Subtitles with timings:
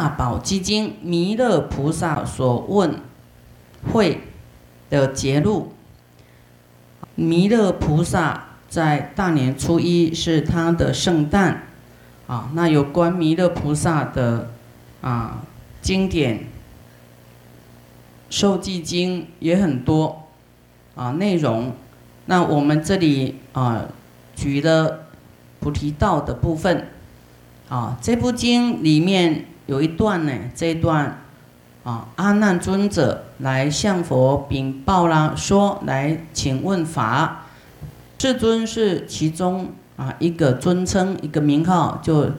[0.00, 3.02] 大宝积经弥勒菩萨所问
[3.92, 4.22] 会
[4.88, 5.74] 的结录。
[7.16, 11.64] 弥勒菩萨在大年初一是他的圣诞，
[12.26, 14.52] 啊，那有关弥勒菩萨的
[15.02, 15.42] 啊
[15.82, 16.46] 经典，
[18.30, 20.28] 受记经也很多
[20.94, 21.74] 啊内容。
[22.24, 23.84] 那我们这里啊
[24.34, 25.08] 举了
[25.60, 26.88] 菩提道的部分。
[27.68, 31.20] 啊，这部经里面有一段呢，这一段
[31.84, 37.46] 啊，阿难尊者来向佛禀报啦，说来请问法，
[38.18, 42.32] 世尊是其中啊一个尊称，一个名号，就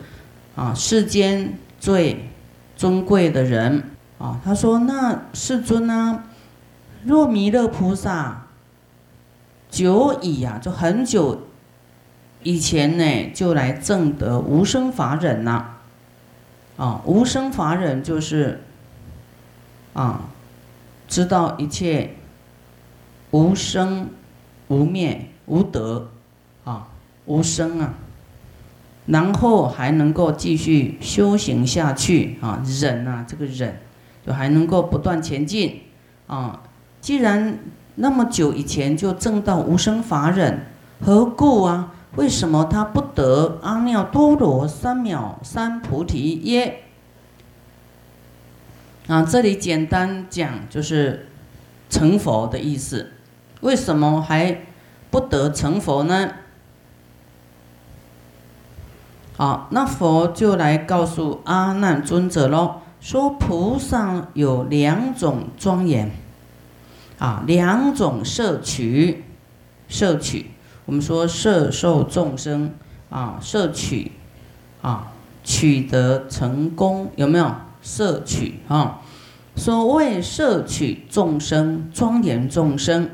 [0.57, 2.29] 啊世间最
[2.75, 3.81] 尊贵的人
[4.17, 4.41] 啊。
[4.43, 6.25] 他说：那世尊呢，
[7.05, 8.47] 若弥勒菩萨
[9.69, 11.43] 久矣呀，就很久。
[12.43, 15.70] 以前呢，就来证得无生法忍了，
[16.77, 18.61] 啊无生法忍就是，
[19.93, 20.21] 啊，
[21.07, 22.15] 知道一切
[23.31, 24.09] 无生、
[24.67, 26.09] 无灭、无得，
[26.63, 26.87] 啊，
[27.25, 27.93] 无生啊，
[29.05, 33.79] 然后还能够继续修行下去啊，忍啊，这个忍
[34.25, 35.81] 就还能够不断前进
[36.27, 36.61] 啊。
[36.99, 37.59] 既然
[37.95, 40.65] 那么久以前就证到无生法忍，
[41.01, 41.93] 何故啊？
[42.15, 46.83] 为什么他不得阿耨多罗三藐三菩提耶？
[49.07, 51.29] 啊，这里简单讲就是
[51.89, 53.13] 成佛的意思。
[53.61, 54.61] 为什么还
[55.09, 56.31] 不得成佛呢？
[59.37, 66.11] 好，那佛就来告诉阿难尊者喽，说菩萨有两种庄严，
[67.17, 69.23] 啊，两种摄取，
[69.87, 70.51] 摄取。
[70.91, 72.69] 我们说摄受众生
[73.09, 74.11] 啊，摄取
[74.81, 77.49] 啊，取得成功有没有
[77.81, 78.99] 摄取啊？
[79.55, 83.09] 所谓摄取众生，庄严众生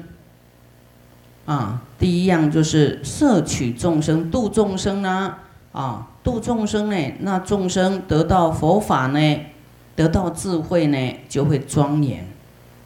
[1.45, 5.35] 啊，第一样就是摄取众生，度众生呢
[5.71, 9.39] 啊，度众生呢，那众生得到佛法呢，
[9.95, 12.27] 得到智慧呢，就会庄严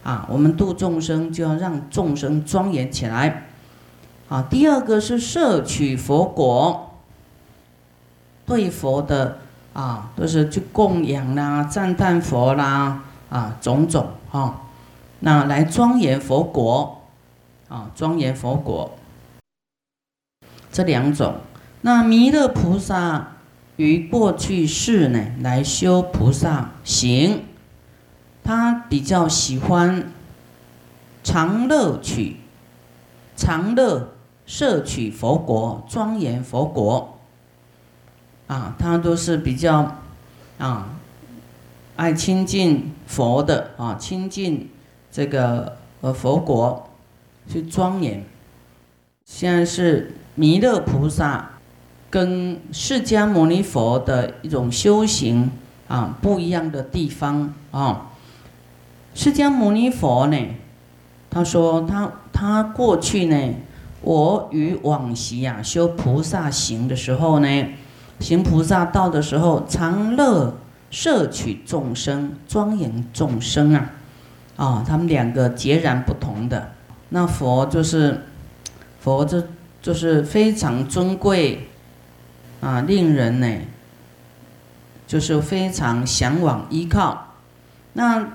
[0.02, 0.28] 啊。
[0.30, 3.46] 我们度众生就要让众生庄严起来。
[4.32, 6.94] 啊，第二个是摄取佛果，
[8.46, 9.40] 对佛的
[9.74, 14.62] 啊，都是去供养啦、赞叹佛啦啊，种种哈，
[15.20, 17.02] 那来庄严佛果
[17.68, 18.96] 啊，庄严佛果
[20.72, 21.34] 这两种。
[21.82, 23.32] 那弥勒菩萨
[23.76, 27.44] 于过去世呢，来修菩萨行，
[28.42, 30.10] 他比较喜欢
[31.22, 32.38] 常乐取，
[33.36, 34.11] 常乐。
[34.44, 37.18] 摄取佛国，庄严佛国，
[38.48, 39.96] 啊，他都是比较
[40.58, 40.90] 啊
[41.96, 44.68] 爱亲近佛的啊，亲近
[45.10, 46.88] 这个呃佛国
[47.48, 48.24] 去庄严。
[49.24, 51.52] 现在是弥勒菩萨
[52.10, 55.50] 跟释迦牟尼佛的一种修行
[55.88, 58.10] 啊不一样的地方啊。
[59.14, 60.36] 释迦牟尼佛呢，
[61.30, 63.54] 他说他他过去呢。
[64.02, 67.68] 我与往昔呀修菩萨行的时候呢，
[68.18, 70.54] 行菩萨道的时候，常乐
[70.90, 73.90] 摄取众生，庄严众生啊，
[74.56, 76.72] 啊，他们两个截然不同的。
[77.10, 78.22] 那佛就是，
[79.00, 79.44] 佛就
[79.80, 81.68] 就是非常尊贵
[82.60, 83.58] 啊，令人呢，
[85.06, 87.34] 就是非常向往依靠。
[87.92, 88.26] 那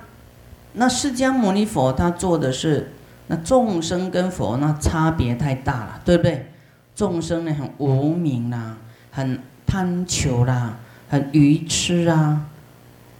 [0.73, 2.93] 那释迦牟尼佛他做的是。
[3.27, 6.51] 那众生跟佛那差别太大了，对不对？
[6.95, 8.77] 众生呢很无明啦，
[9.11, 10.77] 很贪求啦，
[11.09, 12.45] 很愚痴啊，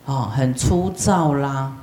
[0.06, 1.73] 哦，很粗糙啦，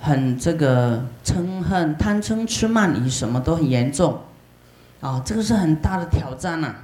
[0.00, 4.20] 很这个嗔恨、贪嗔痴慢疑什么都很严重，
[5.00, 6.74] 啊，这个是很大的挑战呐，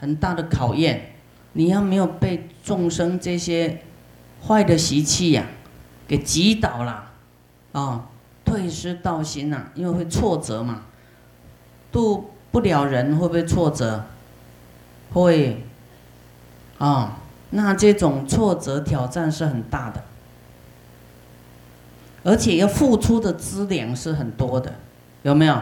[0.00, 1.12] 很大的考验。
[1.52, 3.82] 你要没有被众生这些
[4.46, 5.44] 坏的习气呀
[6.06, 7.10] 给击倒了，
[7.72, 8.06] 啊。
[8.56, 10.82] 会失道心呐，因为会挫折嘛，
[11.92, 14.04] 度不了人会不会挫折？
[15.12, 15.64] 会，
[16.78, 17.18] 啊，
[17.50, 20.02] 那这种挫折挑战是很大的，
[22.24, 24.74] 而且要付出的资粮是很多的，
[25.22, 25.56] 有没有？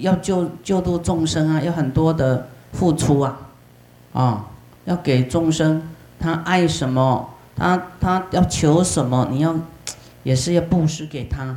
[0.00, 3.38] 要救救度众生啊，要很多的付出啊，
[4.12, 4.46] 啊，
[4.84, 5.82] 要给众生，
[6.18, 9.54] 他爱什么，他他要求什么，你要
[10.22, 11.56] 也是要布施给他。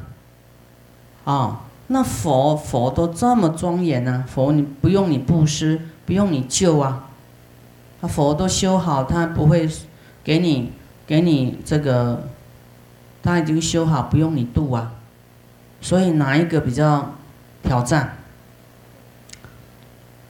[1.25, 4.25] 啊，那佛佛都这么庄严呢？
[4.27, 7.09] 佛你不用你布施，不用你救啊，
[8.01, 9.69] 他佛都修好，他不会
[10.23, 10.71] 给你
[11.07, 12.27] 给你这个，
[13.21, 14.93] 他已经修好，不用你度啊。
[15.81, 17.13] 所以哪一个比较
[17.61, 18.17] 挑战？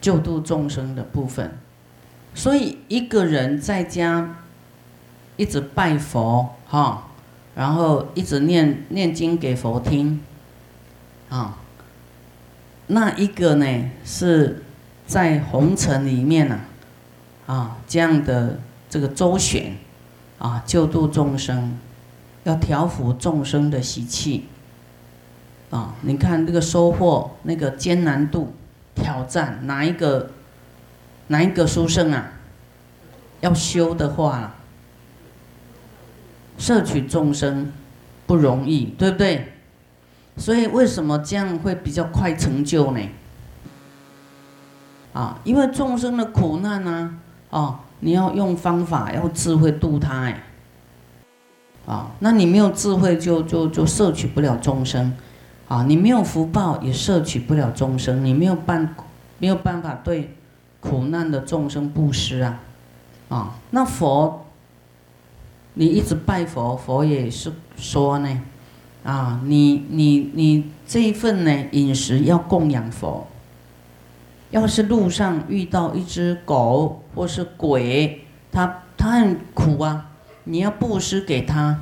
[0.02, 1.58] 救度众生的部分。
[2.36, 4.38] 所以一个人在家
[5.38, 7.04] 一直拜佛哈，
[7.56, 10.20] 然后一直念念经给佛听，
[11.34, 11.58] 啊，
[12.86, 13.66] 那一个呢
[14.06, 14.62] 是
[15.08, 16.60] 在红尘里面呢，
[17.48, 19.76] 啊这样的这个周旋，
[20.38, 21.76] 啊救度众生，
[22.44, 24.46] 要调伏众生的习气，
[25.72, 28.54] 啊你看这个收获那个艰难度
[28.94, 30.30] 挑战哪一个？
[31.28, 32.34] 哪一个书生啊？
[33.40, 34.56] 要修的话，
[36.60, 37.72] 摄取众生
[38.28, 39.53] 不容易，对不对？
[40.38, 43.00] 所以为什么这样会比较快成就呢？
[45.14, 47.16] 啊，因为众生的苦难呢，
[47.50, 50.44] 哦，你要用方法，要智慧度他，哎，
[51.86, 55.14] 啊，那你没有智慧，就就就摄取不了众生，
[55.68, 58.96] 啊，你没有福报，也摄取不了众生，你没有办
[59.38, 60.36] 没有办法对。
[60.86, 62.60] 苦难的众生布施啊，
[63.30, 64.46] 啊，那佛，
[65.76, 68.42] 你一直拜佛，佛也是说呢，
[69.04, 73.28] 啊，你你你这一份呢饮食要供养佛。
[74.52, 78.22] 要是路上遇到一只狗或是鬼，
[78.52, 80.12] 他他很苦啊，
[80.44, 81.82] 你要布施给他，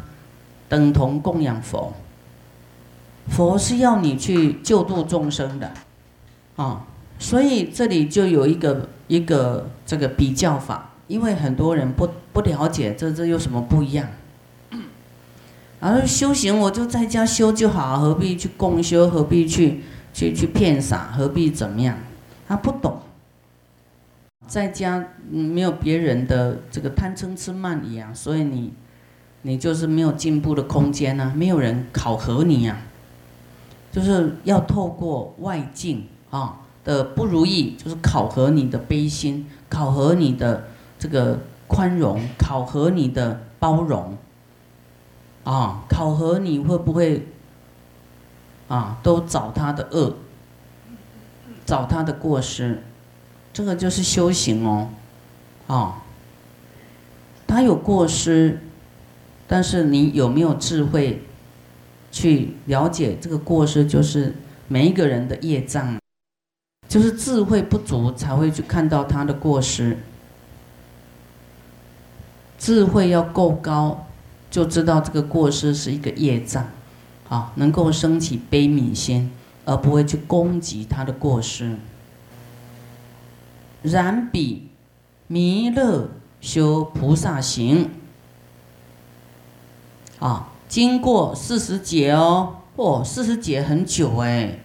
[0.70, 1.94] 等同供养佛。
[3.28, 5.72] 佛是要你去救度众生的，
[6.56, 6.88] 啊。
[7.20, 14.08] 所以这里就有一个一个这个比较法，因为很多人不不了解这这有什么不一样。
[15.82, 19.10] 然后修行我就在家修就好，何必去共修？
[19.10, 19.82] 何必去
[20.14, 21.12] 去去骗傻？
[21.18, 21.98] 何必怎么样？
[22.48, 23.00] 他不懂，
[24.48, 28.72] 在家没有别人的这个贪嗔痴慢疑啊，所以你
[29.42, 32.78] 你就是没有进步的空间呐，没有人考核你呀，
[33.92, 36.58] 就是要透过外境啊。
[36.84, 40.64] 的不如意，就是考核你的悲心，考核你的
[40.98, 41.38] 这个
[41.68, 44.18] 宽容，考核你的包容，
[45.44, 47.28] 啊，考核你会不会
[48.68, 50.16] 啊，都找他的恶，
[51.66, 52.84] 找他的过失，
[53.52, 54.90] 这个就是修行哦，
[55.68, 56.04] 啊，
[57.48, 58.60] 他有过失，
[59.48, 61.24] 但是你有没有智慧
[62.12, 64.36] 去了解这个过失，就是
[64.68, 65.98] 每一个人的业障。
[66.88, 69.98] 就是智慧不足，才会去看到他的过失。
[72.60, 74.08] 智慧要够高，
[74.52, 76.68] 就知道这个过失是一个业障，
[77.30, 79.32] 啊，能够升起悲悯心，
[79.66, 81.78] 而不会去攻击他的过失。
[83.82, 84.70] 然彼
[85.28, 86.10] 弥勒
[86.42, 87.90] 修菩萨行，
[90.20, 94.60] 啊，经过四十劫哦，哦，四十劫很久哎，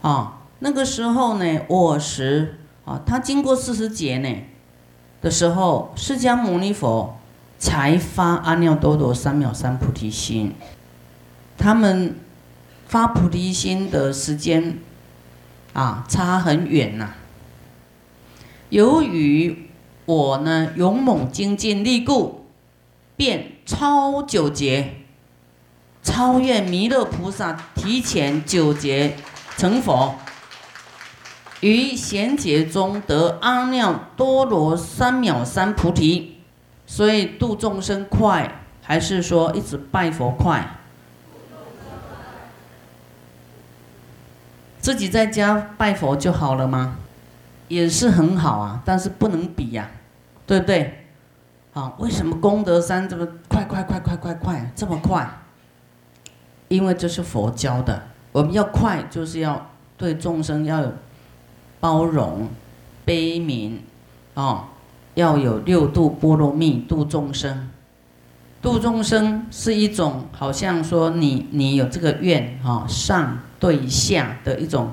[0.00, 0.38] 啊。
[0.64, 4.32] 那个时候呢，我时啊，他经过四十劫呢
[5.20, 7.18] 的时候，释迦牟尼佛
[7.62, 10.52] 才发阿耨多罗三藐三菩提心。
[11.56, 12.16] 他们
[12.88, 14.80] 发菩提心的时间
[15.72, 17.14] 啊，差很远呐。
[18.68, 19.70] 由于
[20.06, 22.46] 我呢勇猛精进力故，
[23.16, 24.94] 便超九劫，
[26.02, 29.16] 超越弥勒菩萨，提前九劫
[29.56, 30.16] 成佛。
[31.60, 36.38] 于贤劫中得阿耨多罗三藐三菩提，
[36.92, 40.76] 所以度众生快，还是说一直拜佛快？
[44.78, 46.98] 自己在家拜佛就好了吗？
[47.68, 49.88] 也是很好啊，但是不能比呀，
[50.46, 51.06] 对不对？
[51.72, 55.26] 啊，为什么功德山这么快快快快快快这么快？
[56.68, 60.92] 因为这是佛教的，我们要快，就是要对众生要有。
[61.80, 62.50] 包容、
[63.06, 63.78] 悲悯，
[64.34, 64.66] 哦，
[65.14, 67.68] 要有六度波罗蜜度众生。
[68.60, 74.90] 度众生是一种，好像说你你有这个愿，哈，上对下的一种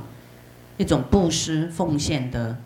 [0.78, 2.58] 一种布施奉献的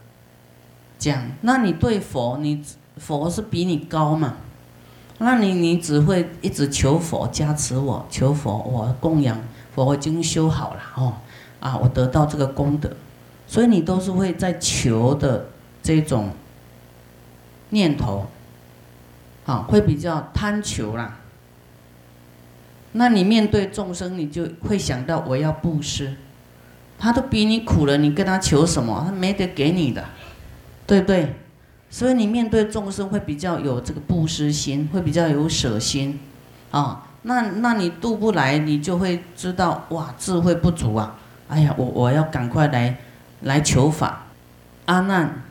[0.98, 1.24] 讲。
[1.42, 2.64] 那你对佛，你
[2.98, 4.36] 佛是比你高嘛？
[5.20, 9.38] 那你你只会一直求佛加持我，求佛我供养
[9.76, 11.14] 佛我已经修好了哦，
[11.60, 12.90] 啊，我得到这个功德。
[13.46, 15.46] 所以你都是会在求的
[15.82, 16.30] 这种
[17.74, 18.28] 念头，
[19.46, 21.18] 啊，会比较贪求啦。
[22.94, 26.16] 那你面对众生，你就会想到我要布施，
[26.98, 29.04] 他都比你苦了，你跟他求什么？
[29.06, 30.06] 他没得给你的，
[30.86, 31.36] 对不对？
[31.90, 36.20] 所以你面对众生会比较有这个布施心，会比较有舍心，
[36.72, 41.16] 啊，那那你渡不来，你就会知道哇，智慧不足啊！
[41.50, 42.98] 哎呀，我我要赶快来
[43.42, 44.26] 来求法，
[44.86, 45.44] 阿难，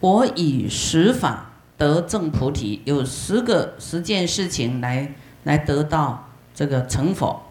[0.00, 5.14] 我以十法得正菩提，有十个十件事情来
[5.44, 7.42] 来得到这个成佛。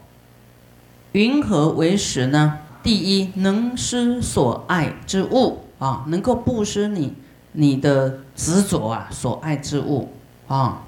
[1.12, 2.60] 云何为十呢？
[2.84, 7.14] 第一，能施所爱之物啊，能够布施你。
[7.54, 10.14] 你的执着啊，所爱之物
[10.48, 10.84] 啊。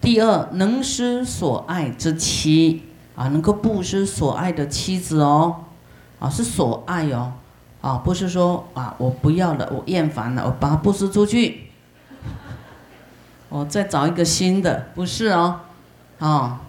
[0.00, 2.84] 第二，能施所爱之妻
[3.16, 5.64] 啊，能够布施所爱的妻子哦，
[6.20, 7.32] 啊是所爱哦，
[7.84, 11.68] 啊不是说啊我不要了，我厌烦了，我把它布施出去，
[13.50, 15.60] 我再找一个新的，不是哦，
[16.18, 16.62] 啊，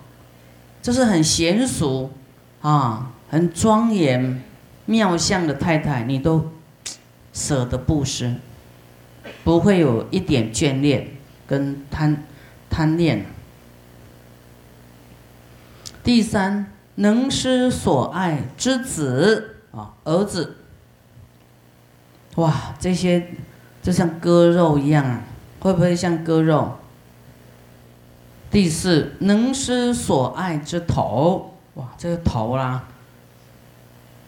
[0.82, 2.12] 这是很娴熟
[2.60, 4.44] 啊，很庄严
[4.86, 6.52] 妙相的太太，你都
[7.32, 8.36] 舍得布施。
[9.46, 11.08] 不会有一点眷恋
[11.48, 12.26] 跟贪
[12.70, 13.26] 贪恋。
[16.04, 20.58] 第三，能施所爱之子啊，儿子。
[22.36, 23.28] 哇，这些
[23.82, 25.22] 就像割肉一样啊，
[25.60, 26.78] 会不会像割肉？
[28.52, 32.84] 第四，能施所爱之头，哇，这个头啦，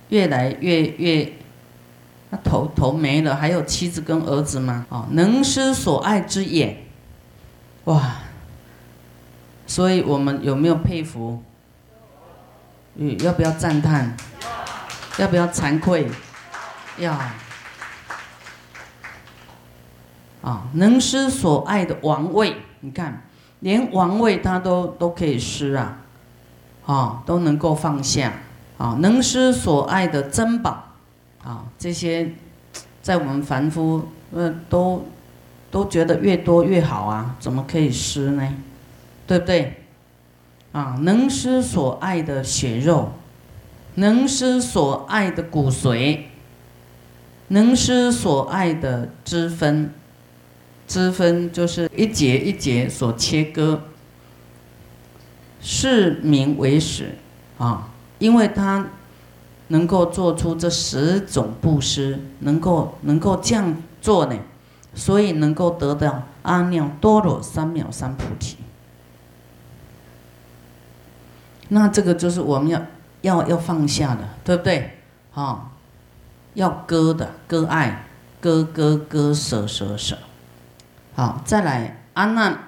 [0.10, 1.34] 越来越越。
[2.30, 4.86] 那头头没了，还有妻子跟儿子吗？
[4.90, 6.78] 哦，能施所爱之眼，
[7.86, 8.16] 哇！
[9.66, 11.42] 所以我们有没有佩服？
[12.96, 14.18] 嗯，要不要赞叹？
[15.18, 16.10] 要不要惭愧？
[16.98, 17.18] 要。
[20.42, 23.24] 啊，能施所爱的王位，你看，
[23.60, 26.00] 连王位他都都可以施啊，
[26.86, 28.34] 啊，都能够放下
[28.78, 30.84] 啊，能施所爱的珍宝。
[31.44, 32.34] 啊，这些
[33.02, 35.06] 在我们凡夫呃都
[35.72, 38.54] 都觉得越多越好啊，怎么可以施呢？
[39.26, 39.82] 对不对？
[40.74, 43.14] 啊，能施所爱的血肉，
[43.96, 46.20] 能施所爱的骨髓，
[47.48, 49.94] 能施所爱的脂分，
[50.88, 53.82] 之分就是一节一节所切割，
[55.62, 57.18] 是名为始
[57.60, 58.88] 啊，因为它。
[59.70, 64.40] 能够做出这十种布施，能够能够这样做呢，
[64.96, 68.56] 所以能够得到阿耨多罗三藐三菩提。
[71.68, 72.82] 那这个就是我们要
[73.24, 75.00] 要要放下的，对不对？
[75.34, 75.72] 啊，
[76.54, 78.08] 要割的，割爱，
[78.40, 80.18] 割割割舍舍舍。
[81.18, 82.60] 好，再来，阿难，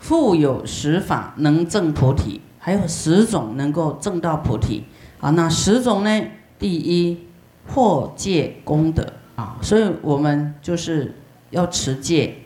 [0.00, 4.82] 复有十法能证菩提，还有十种能够证到菩提。
[5.20, 6.22] 啊，那十种呢？
[6.58, 7.28] 第一，
[7.68, 9.12] 破戒功德。
[9.36, 11.14] 啊，所以我们就是
[11.50, 12.38] 要持戒，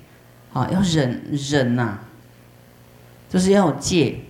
[0.53, 2.01] 啊，要忍忍呐，
[3.31, 4.21] 就是要戒，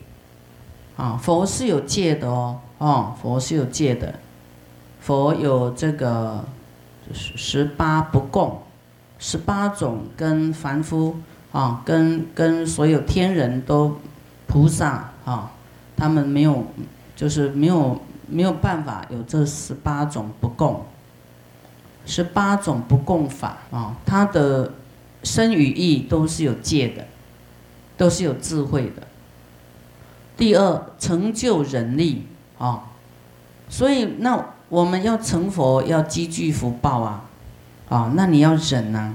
[0.96, 4.14] 啊，佛是有戒的哦，哦，佛是有戒的，
[5.00, 6.44] 佛有这个
[7.12, 8.62] 十十八不共，
[9.18, 11.16] 十八种跟凡夫
[11.52, 13.97] 啊，跟跟所有天人都
[14.47, 15.50] 菩萨啊，
[15.97, 16.66] 他们没有，
[17.14, 18.00] 就是没有。
[18.26, 20.87] 没有办法有这十八种不共，
[22.06, 24.73] 十八种不共法啊，它的
[25.23, 27.04] 生与意都是有戒的，
[27.99, 29.06] 都是有智慧的。
[30.38, 32.85] 第二，成就人力啊，
[33.68, 37.24] 所以那我们要成佛要积聚福报啊，
[37.88, 39.14] 啊，那你要忍呐，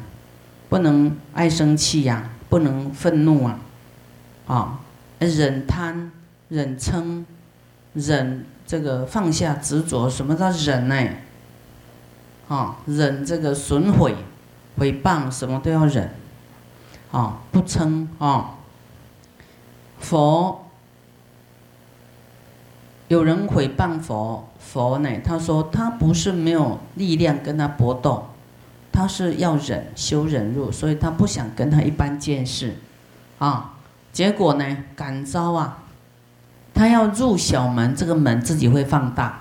[0.69, 3.59] 不能爱生气呀，不能愤怒啊，
[4.47, 4.79] 啊，
[5.19, 6.11] 忍贪，
[6.49, 7.25] 忍嗔，
[7.93, 8.45] 忍。
[8.69, 10.95] 这个放下执着，什么叫忍呢？
[12.47, 14.15] 啊，忍这个损毁、
[14.77, 16.07] 毁谤，什么都要忍。
[17.11, 18.51] 啊，不称啊。
[19.97, 20.67] 佛
[23.07, 25.09] 有人毁谤佛，佛呢？
[25.25, 28.28] 他说他不是没有力量跟他搏斗，
[28.99, 32.75] 他是要忍修忍辱，所以他不想跟他一般见识。
[33.37, 33.75] 啊，
[34.11, 34.77] 结果呢？
[34.93, 35.83] 感召啊。
[36.73, 39.39] 他要入小门，这个门自己会放大。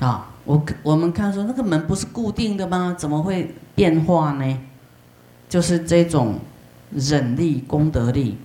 [0.00, 2.96] 啊，我我们看说那个门不是固定的吗？
[2.98, 4.58] 怎么会变化呢？
[5.46, 6.38] 就是这种
[6.90, 8.38] 忍力、功德力，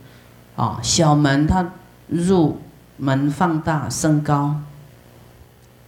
[0.58, 1.72] 啊，小门它
[2.10, 2.60] 入
[2.98, 4.58] 门放大升高。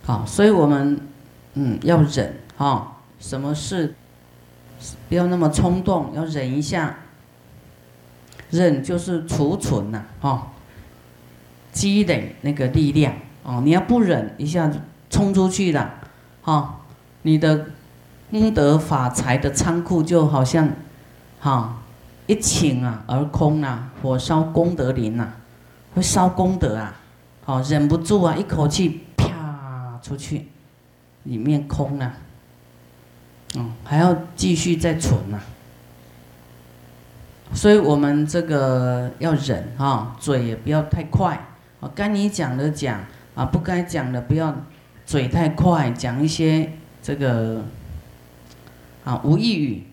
[0.05, 1.01] 好，所以我们
[1.55, 3.95] 嗯要忍啊，什么事
[5.09, 6.97] 不要那么冲动，要忍一下。
[8.49, 10.47] 忍就是储存呐，哈。
[11.73, 14.79] 积累那个力量哦，你要不忍一下子
[15.11, 15.93] 冲出去了，
[16.41, 16.79] 哈，
[17.21, 17.67] 你的
[18.31, 20.69] 功德法财的仓库就好像，
[21.39, 21.77] 哈，
[22.25, 25.33] 一顷啊而空啊，火烧功德林呐，
[25.93, 26.95] 会烧功德啊，
[27.45, 30.47] 好忍不住啊，一口气啪出去，
[31.25, 32.11] 里面空了，
[33.57, 35.39] 嗯，还要继续再存呐，
[37.53, 41.47] 所以我们这个要忍啊，嘴也不要太快，
[41.79, 43.03] 啊，该你讲的讲
[43.35, 44.55] 啊，不该讲的不要
[45.05, 46.71] 嘴太快，讲一些
[47.01, 47.63] 这个。
[49.07, 49.83] 啊，无异语，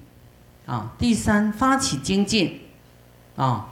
[0.66, 2.62] 啊，第三发起精进，
[3.36, 3.68] 啊，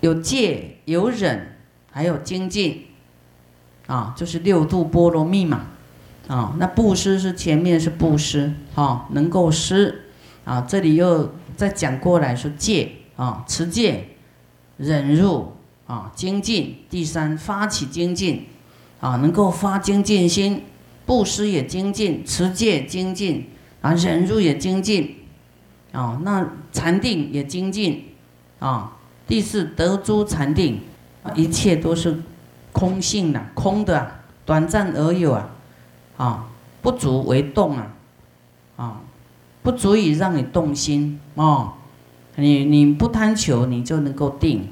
[0.00, 1.56] 有戒有忍，
[1.90, 2.84] 还有精进，
[3.86, 5.68] 啊，就是六度波罗蜜嘛，
[6.28, 10.02] 啊，那布施是前面是布施，啊，能够施，
[10.44, 14.08] 啊，这里又再讲过来说戒，啊，持戒，
[14.76, 15.52] 忍辱，
[15.86, 18.46] 啊，精进，第三发起精进，
[19.00, 20.62] 啊，能够发精进心。
[21.06, 23.46] 布施也精进，持戒精进，
[23.80, 25.18] 啊，忍辱也精进，
[25.92, 28.06] 啊，那禅定也精进，
[28.58, 28.96] 啊，
[29.28, 30.80] 第四得诸禅定，
[31.36, 32.20] 一切都是
[32.72, 34.10] 空性的，空的，
[34.44, 35.48] 短暂而有啊，
[36.16, 36.46] 啊，
[36.82, 37.92] 不足为动啊，
[38.76, 39.00] 啊，
[39.62, 41.74] 不足以让你动心啊，
[42.36, 44.68] 你你不贪求，你就能够定。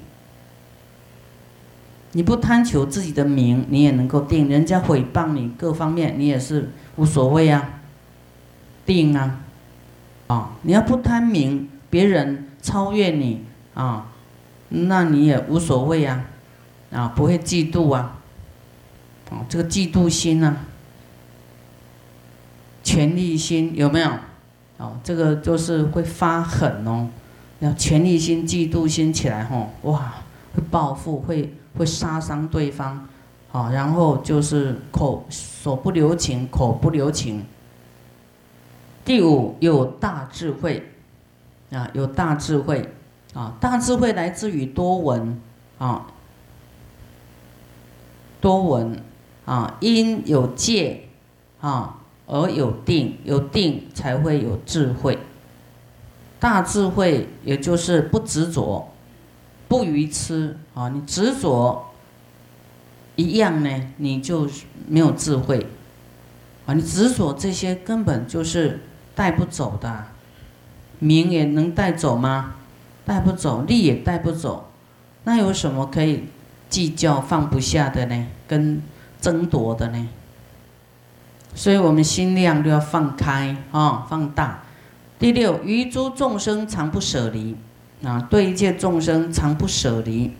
[2.16, 7.80] 你不贪求自己的名，你也能够定；人家诽谤你，各方面你也是无所谓啊，
[8.86, 9.40] 定啊，
[10.28, 13.42] 啊，你要不贪名，别人超越你
[13.74, 14.12] 啊，
[14.68, 16.24] 那你也无所谓啊，
[16.92, 18.18] 啊，不会嫉妒啊，
[19.30, 20.56] 啊，这个嫉妒心啊，
[22.84, 24.08] 权力心有没有？
[24.76, 27.08] 哦，这个就是会发狠哦，
[27.58, 30.14] 要权力心、嫉妒心起来吼，哇，
[30.54, 31.52] 会报复会。
[31.76, 33.04] 会杀伤对方，
[33.50, 37.44] 好，然后就是口手不留情，口不留情。
[39.04, 40.90] 第五有大智慧，
[41.72, 42.88] 啊，有大智慧，
[43.32, 45.40] 啊，大智慧来自于多闻，
[45.78, 46.06] 啊，
[48.40, 48.96] 多闻，
[49.44, 51.08] 啊，因有戒，
[51.60, 55.18] 啊，而有定，有定才会有智慧。
[56.40, 58.90] 大智慧也就是不执着。
[59.66, 60.90] 不愚痴啊！
[60.90, 61.86] 你执着
[63.16, 64.46] 一样呢，你就
[64.86, 65.66] 没有智慧
[66.66, 66.74] 啊！
[66.74, 68.80] 你执着这些根本就是
[69.14, 70.04] 带不走的，
[70.98, 72.56] 名也能带走吗？
[73.06, 74.70] 带不走，利也带不走，
[75.24, 76.24] 那有什么可以
[76.68, 78.26] 计较放不下的呢？
[78.46, 78.82] 跟
[79.20, 80.08] 争夺的呢？
[81.54, 84.62] 所以我们心量都要放开啊，放大。
[85.18, 87.56] 第六，于诸众生常不舍离。
[88.02, 90.30] 啊，对一切众生常不舍离。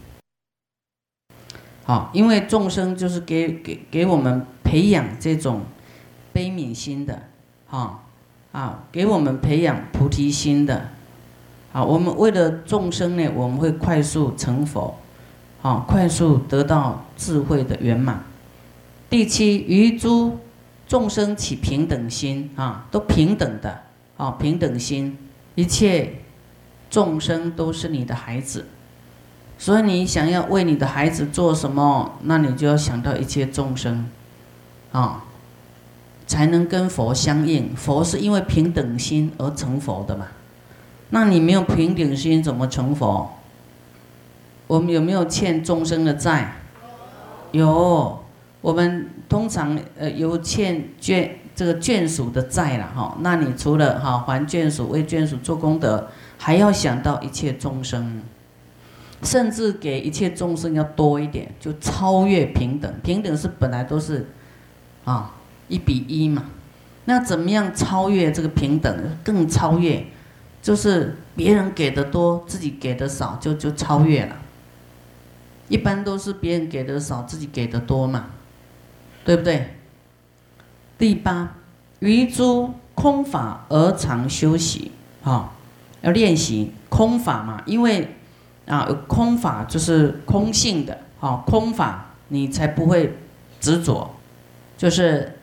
[1.84, 5.62] 好，因为众生就是给给给我们培养这种
[6.32, 7.22] 悲悯心的，
[7.70, 8.00] 啊
[8.52, 10.90] 啊，给我们培养菩提心的。
[11.72, 14.98] 好，我们为了众生呢，我们会快速成佛，
[15.62, 18.22] 好，快速得到智慧的圆满。
[19.08, 20.38] 第七，于诸
[20.86, 23.82] 众生起平等心啊，都平等的，
[24.16, 25.16] 啊，平等心，
[25.54, 26.14] 一切。
[26.90, 28.66] 众生都是你的孩子，
[29.58, 34.08] 所以你想要为你的孩子做什么，那你就要想到一切众生，
[34.92, 35.24] 啊，
[36.28, 37.74] 才能跟佛相应。
[37.74, 40.28] 佛是因为平等心而成佛的嘛？
[41.10, 43.28] 那你没有平等心怎么成佛？
[44.68, 46.58] 我们有没有欠众生的债？
[47.50, 48.23] 有，
[48.64, 53.18] 我们通常呃有欠眷这个眷属的债了哈。
[53.20, 56.08] 那你除了哈还眷属、为眷属做功德。
[56.36, 58.20] 还要想到一切众生，
[59.22, 62.92] 甚至给一切众生要多一点，就超越平等。
[63.02, 64.26] 平等是本来都是，
[65.04, 65.36] 啊，
[65.68, 66.44] 一比一嘛。
[67.06, 69.16] 那怎么样超越这个平等？
[69.22, 70.04] 更超越，
[70.60, 74.36] 就是别人给的多，自己给的少，就就超越了。
[75.68, 78.26] 一般都是别人给的少，自己给的多嘛，
[79.24, 79.74] 对不对？
[80.98, 81.54] 第八，
[82.00, 85.50] 于诸空法而常修习，啊。
[86.02, 88.14] 要练习空法嘛，因为
[88.66, 93.16] 啊，空法就是空性的，好空法你才不会
[93.58, 94.10] 执着，
[94.76, 95.38] 就是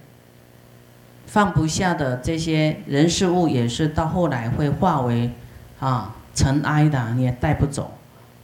[1.26, 5.32] 放不下的这些人事物也是到后来会化为
[5.80, 7.96] 啊尘埃的，你也带不走。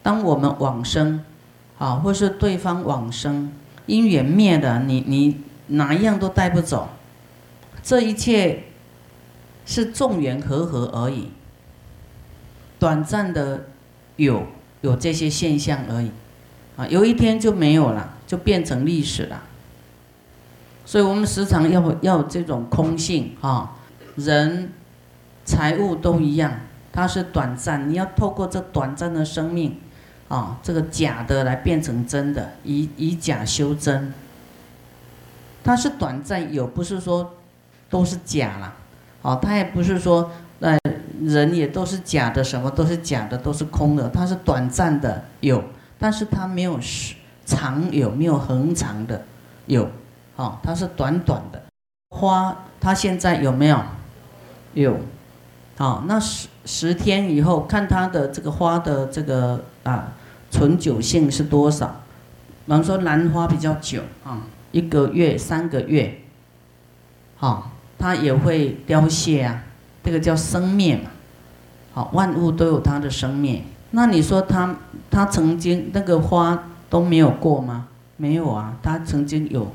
[0.02, 1.24] 当我们往生，
[1.78, 3.52] 啊，或是对方往生，
[3.88, 6.90] 因缘灭的，你你哪一样都带不走，
[7.82, 8.64] 这一切
[9.66, 11.30] 是众缘和合而已。
[12.80, 13.66] 短暂的
[14.18, 14.44] 有
[14.82, 16.12] 有这些现象而已，
[16.76, 19.42] 啊，有一天就没有了，就变成历史了。
[20.86, 23.76] 所以我们时常要要这种空性啊，
[24.16, 24.72] 人、
[25.44, 26.60] 财物都一样，
[26.94, 29.78] 它是短暂，你要透过这短暂的生命
[30.28, 34.14] 啊，这个假的来变成真的，以以假修真。
[35.64, 37.34] 它是短暂有，不是说
[37.90, 38.74] 都是假了，
[39.22, 40.78] 哦，它也不是说呃
[41.22, 45.64] 人也都是假的，什么都是假的，都是空的，它是短暂的有，
[46.00, 46.80] 但是它没有
[47.46, 49.26] 长有，没有恒长的
[49.66, 49.90] 有，
[50.36, 51.62] 哦，它是短短的。
[52.10, 53.82] 花，它现在有没有？
[54.74, 54.98] 有，
[55.78, 60.14] 好，那十十天以后看它的这个花的这个啊
[60.50, 62.02] 存久性是多少？
[62.66, 64.42] 比方说兰花比较久啊。
[64.72, 66.20] 一个月、三个月，
[67.38, 69.64] 好，它也会凋谢啊，
[70.04, 71.10] 这个叫生灭嘛。
[71.94, 73.64] 好，万物都有它的生灭。
[73.92, 74.76] 那你说它，
[75.10, 77.88] 它曾经那个花都没有过吗？
[78.18, 79.72] 没有啊，它曾经有，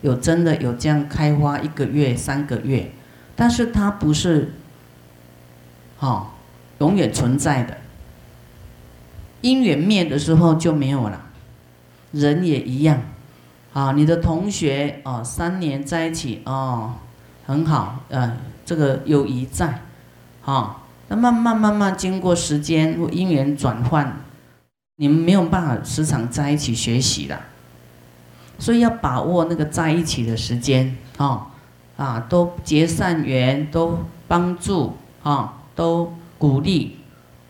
[0.00, 2.90] 有真的有这样开花一个月、三个月，
[3.36, 4.52] 但是它不是，
[6.02, 6.26] 哦，
[6.78, 7.78] 永远存在的。
[9.40, 11.20] 因缘灭的时候就没有了，
[12.10, 13.00] 人也一样。
[13.72, 16.92] 啊，你的同学哦，三年在一起哦，
[17.46, 18.36] 很好，呃，
[18.66, 19.80] 这个友谊在，
[20.42, 24.20] 哈，那慢慢慢慢经过时间或因缘转换，
[24.96, 27.40] 你们没有办法时常在一起学习了，
[28.58, 31.46] 所以要把握那个在一起的时间，哦，
[31.96, 36.98] 啊，都结善缘，都帮助，啊，都鼓励，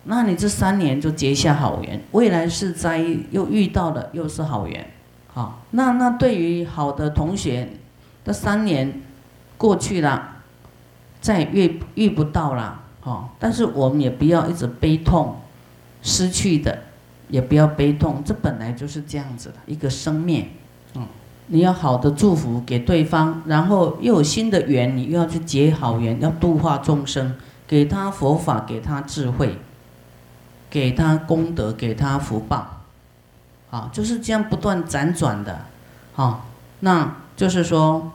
[0.05, 4.87] 那你这三年就结下好缘，未来是在又遇到了又是好缘。
[5.35, 7.69] 好，那那对于好的同学，
[8.25, 9.01] 这三年
[9.57, 10.37] 过去了，
[11.21, 15.37] 再遇遇不到了，好，但是我们也不要一直悲痛，
[16.03, 16.81] 失去的
[17.29, 20.49] 也不要悲痛，这本来就是这样子的一个生命，
[20.97, 21.07] 嗯，
[21.47, 27.35] 你要好的祝福给对方，然后又有新的缘，你又要去结好缘，要度化众生，
[27.73, 29.57] 给他佛法，给他智慧，
[30.69, 32.83] 给他功德，给他福报。
[33.71, 35.65] 啊，就是这样不断辗转的，
[36.13, 36.45] 好，
[36.81, 38.13] 那就是说，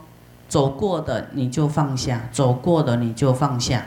[0.48, 3.86] 走过的你就放下，走过的你就放下。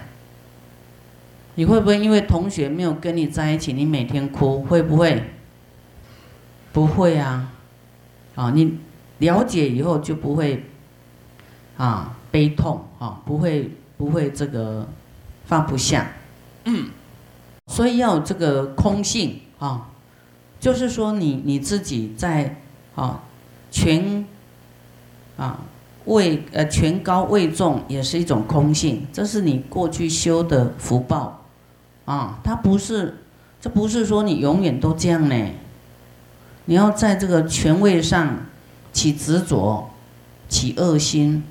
[1.56, 4.62] 你会不会因为同学没有跟你在一起，你每天哭？
[4.64, 5.24] 会不会？
[6.74, 7.50] 不会啊，
[8.36, 8.78] 啊，你
[9.20, 10.66] 了解以后就不会
[11.78, 14.86] 啊悲痛啊，不会不会这个
[15.46, 16.12] 放不下，
[16.66, 16.90] 嗯，
[17.68, 19.88] 所以要有这个空性啊。
[20.60, 22.62] 就是说，你你自己在
[22.94, 23.24] 啊，
[23.72, 24.24] 权
[25.36, 25.62] 啊
[26.06, 31.46] 位呃权高位重也是一种空性，这是你过去修的福报
[32.06, 33.18] 啊，它不是，
[33.60, 35.48] 这不是说你永远都这样呢，
[36.66, 38.38] 你要在这个权位上
[38.94, 39.90] 起执着，
[40.48, 41.44] 起恶心，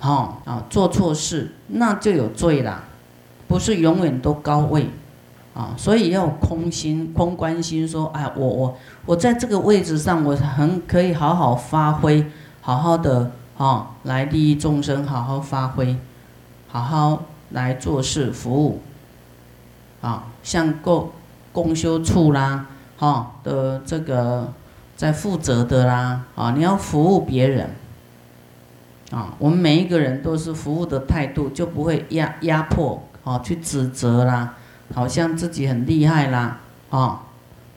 [0.00, 2.87] 哈啊做错事，那就有罪了，
[3.48, 4.88] 不是永远都高位。
[5.54, 12.24] 啊，所以要空心、空关心，说，哎，我我我在这个位置上，我很可以好好发挥，
[12.60, 15.96] 好好的啊，来利益众生，好好发挥，
[16.68, 18.80] 好好来做事服务，
[20.00, 21.10] 啊，像共
[21.52, 24.52] 共修处啦，哈的这个
[24.96, 27.70] 在负责的啦，啊，你要服务别人，
[29.10, 34.54] 啊，我们每一个人都是服务的态度，就不会压压迫，啊，去指责啦。
[34.94, 37.20] 好像自己很厉害啦，啊，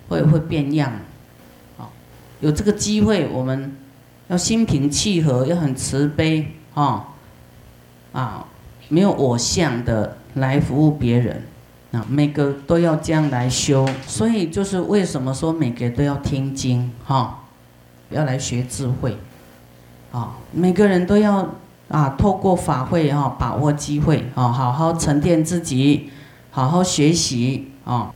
[0.07, 0.93] 会会变样，
[1.77, 1.91] 啊，
[2.39, 3.75] 有这个机会，我们
[4.29, 7.09] 要心平气和，要很慈悲，啊，
[8.13, 8.45] 啊，
[8.87, 11.43] 没有我相的来服务别人，
[11.91, 17.41] 啊，每个都要这样来修，所以就是为什么说每个都要听经，哈，
[18.09, 19.17] 要来学智慧，
[20.13, 21.55] 啊，每个人都要
[21.91, 26.09] 啊，透过法会哈，把握机会，啊，好好沉淀自己。
[26.53, 28.11] 好好学习啊，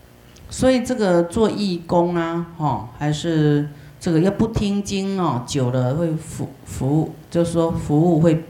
[0.50, 8.44] 所以这个做义工啊，哈，还是这个要不听经哦，久了会服服务，就是说服务会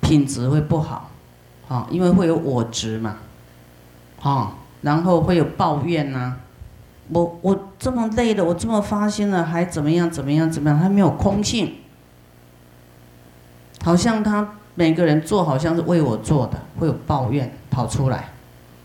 [0.00, 1.10] 品质会不好，
[1.66, 3.16] 啊，因为会有我执嘛，
[4.22, 4.52] 啊，
[4.82, 6.34] 然后会有抱怨呐，
[7.08, 11.72] 我我这么累的，我这么发心了，还怎么样怎么样怎么样，他没有空性，
[13.82, 18.30] 好像他每个人做好像是为我做的，会有抱怨跑出来。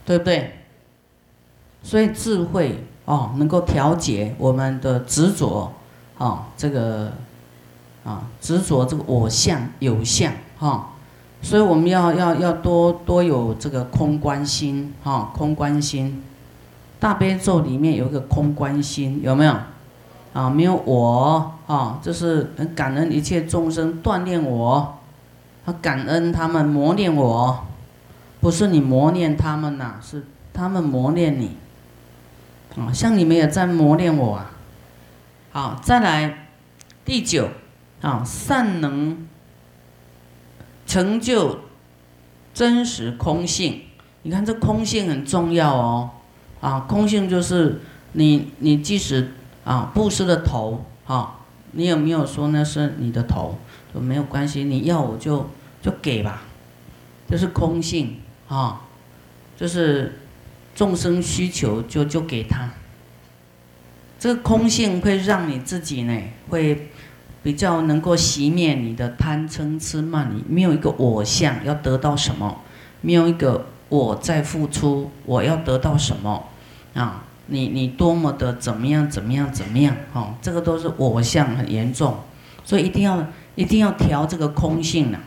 [0.06, 0.52] 对不对？
[1.82, 5.72] 所以智慧哦，能够调节我们的执着，
[6.18, 7.10] 哦，这个
[8.04, 10.90] 啊执着这个我相有相哈，
[11.42, 16.22] 所以我们要要要多多有这个空观心哈，空观心。
[17.00, 19.56] 大悲咒里面有一个空观心，有没有？
[20.34, 24.98] 啊，没有我啊，就是感恩一切众生锻炼我，
[25.64, 27.66] 啊，感恩他们磨练我，
[28.42, 31.56] 不是你磨练他们呐，是他们磨练你，
[32.76, 34.50] 啊，像你们也在磨练我啊。
[35.52, 36.48] 好，再来
[37.06, 37.48] 第九，
[38.02, 39.28] 啊，善能
[40.88, 41.60] 成就
[42.56, 43.82] 真实空性。
[44.24, 46.10] 你看这空性很重要哦，
[46.60, 47.82] 啊，空性就是
[48.14, 51.40] 你你即使啊布施的头，啊，
[51.72, 53.58] 你有没有说那是你的头？
[53.94, 55.48] 都没有关系，你要我就
[55.80, 56.42] 就给吧，
[57.30, 58.82] 就是空性啊，
[59.56, 60.20] 就是
[60.74, 62.72] 众生需求就就给他。
[64.18, 66.90] 这个空性会让你自己呢，会
[67.44, 72.62] 比较能够熄灭你的贪嗔痴慢疑，没有一个我相要得到什么，
[73.02, 76.48] 没有一个我在付出，我要得到什么
[76.96, 77.26] 啊？
[77.54, 79.96] 你你多么的怎么样怎么样怎么样？
[80.12, 82.18] 哦，这个都是我相很严重，
[82.66, 85.20] 所以一定要一定要调这个空性呢。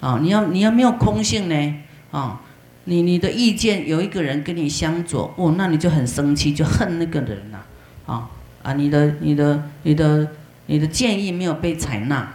[0.00, 1.74] 啊，你要你要没有空性呢？
[2.12, 2.40] 啊，
[2.84, 7.58] 你你的意见有一个人跟你相左，哦，那你就很生气，就恨那个人呐。
[8.06, 8.30] 啊
[8.62, 8.72] 啊！
[8.74, 10.28] 你的、你的、你的、
[10.66, 12.32] 你的建议没有被采纳，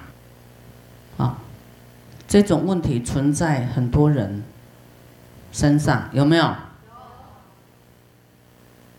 [1.17, 1.37] 啊，
[2.27, 4.43] 这种问题存在很多人
[5.51, 6.55] 身上，有没有？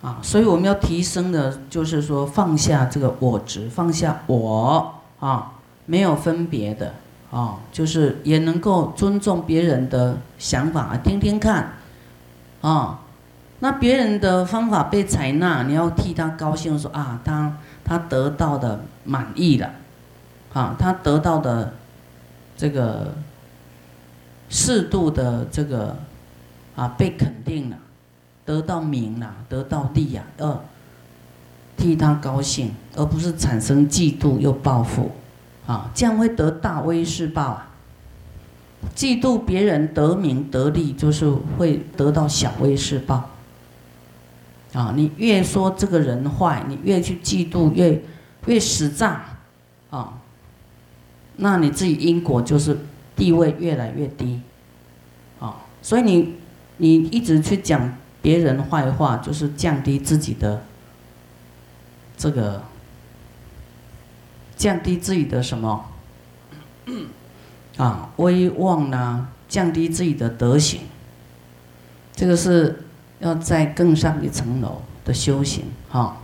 [0.06, 5.50] 啊，所以我们要提升的，就是说放下这个我执，放下我啊，
[5.84, 6.94] 没有分别的
[7.32, 11.72] 啊，就是也能够尊重别人的想法，听听看，
[12.60, 13.00] 啊。
[13.58, 19.70] 那别人的方法被采纳，你要替他高兴，说啊，他他得到的满意了，
[20.52, 21.72] 啊，他得到的
[22.56, 23.14] 这个
[24.50, 25.96] 适度的这个
[26.76, 27.76] 啊被肯定了，
[28.46, 30.58] 得到名了，得到利呀，呃
[31.76, 35.10] 替他高兴，而不是产生嫉妒又报复，
[35.66, 37.68] 啊，这样会得大威势报啊。
[38.94, 41.28] 嫉妒别人得名得利，就是
[41.58, 43.30] 会得到小威势报。
[44.72, 48.00] 啊，你越说这个人坏，你越去嫉妒，越
[48.46, 49.24] 越使诈，
[49.90, 50.14] 啊，
[51.36, 52.78] 那你自己因果就是
[53.16, 54.40] 地位越来越低，
[55.40, 56.34] 啊，所以你
[56.76, 57.92] 你一直去讲
[58.26, 60.64] 别人坏话，就是降低自己的
[62.16, 62.64] 这个
[64.56, 65.86] 降低自己的什么
[67.76, 69.28] 啊威望呢？
[69.48, 70.80] 降低自己的德行，
[72.16, 72.82] 这个是。
[73.18, 76.18] 要再更上一层楼的修行，哈，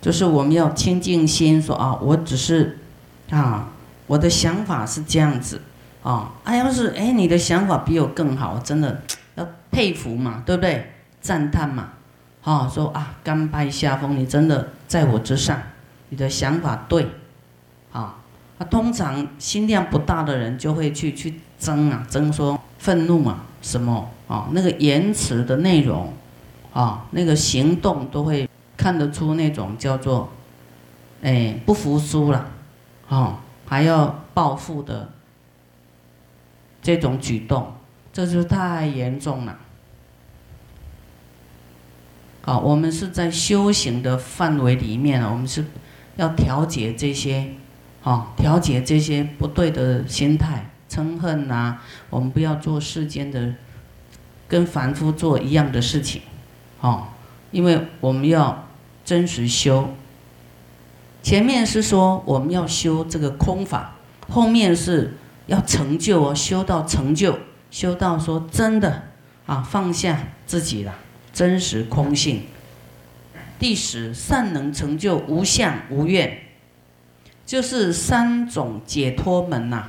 [0.00, 2.78] 就是我们要清净心，说啊，我只是，
[3.30, 3.68] 啊，
[4.06, 5.60] 我的想法是这样子，
[6.04, 9.02] 啊，哎，要是哎，你的想法比我更好，真的
[9.34, 10.92] 要佩服嘛，对不对？
[11.20, 11.92] 赞叹嘛，
[12.42, 15.62] 啊，说啊，甘拜下风，你真的在我之上，
[16.08, 17.06] 你的想法对，
[17.92, 18.16] 啊，
[18.58, 24.10] 啊，通常心量不大的人就会去去争啊，争说愤怒啊，什么？
[24.26, 26.12] 啊，那个言辞的内容，
[26.72, 30.28] 啊，那个行动都会看得出那种叫做，
[31.22, 32.46] 哎，不服输了，
[33.08, 35.10] 啊，还要报复的
[36.80, 37.72] 这种举动，
[38.12, 39.58] 这就太严重了。
[42.42, 45.64] 好，我们是在修行的范围里面我们是
[46.16, 47.52] 要调节这些，
[48.02, 51.78] 啊，调节这些不对的心态、嗔恨呐，
[52.10, 53.54] 我们不要做世间的。
[54.48, 56.20] 跟凡夫做一样的事情，
[56.78, 57.14] 好，
[57.52, 58.68] 因为我们要
[59.02, 59.88] 真实修。
[61.22, 63.94] 前面是说我们要修这个空法，
[64.28, 67.38] 后面是要成就哦，修到成就，
[67.72, 69.02] 修道说真的
[69.46, 70.94] 啊，放下自己了，
[71.32, 72.42] 真实空性。
[73.58, 76.38] 第十善能成就无相无愿，
[77.46, 79.86] 就是三种解脱门呐，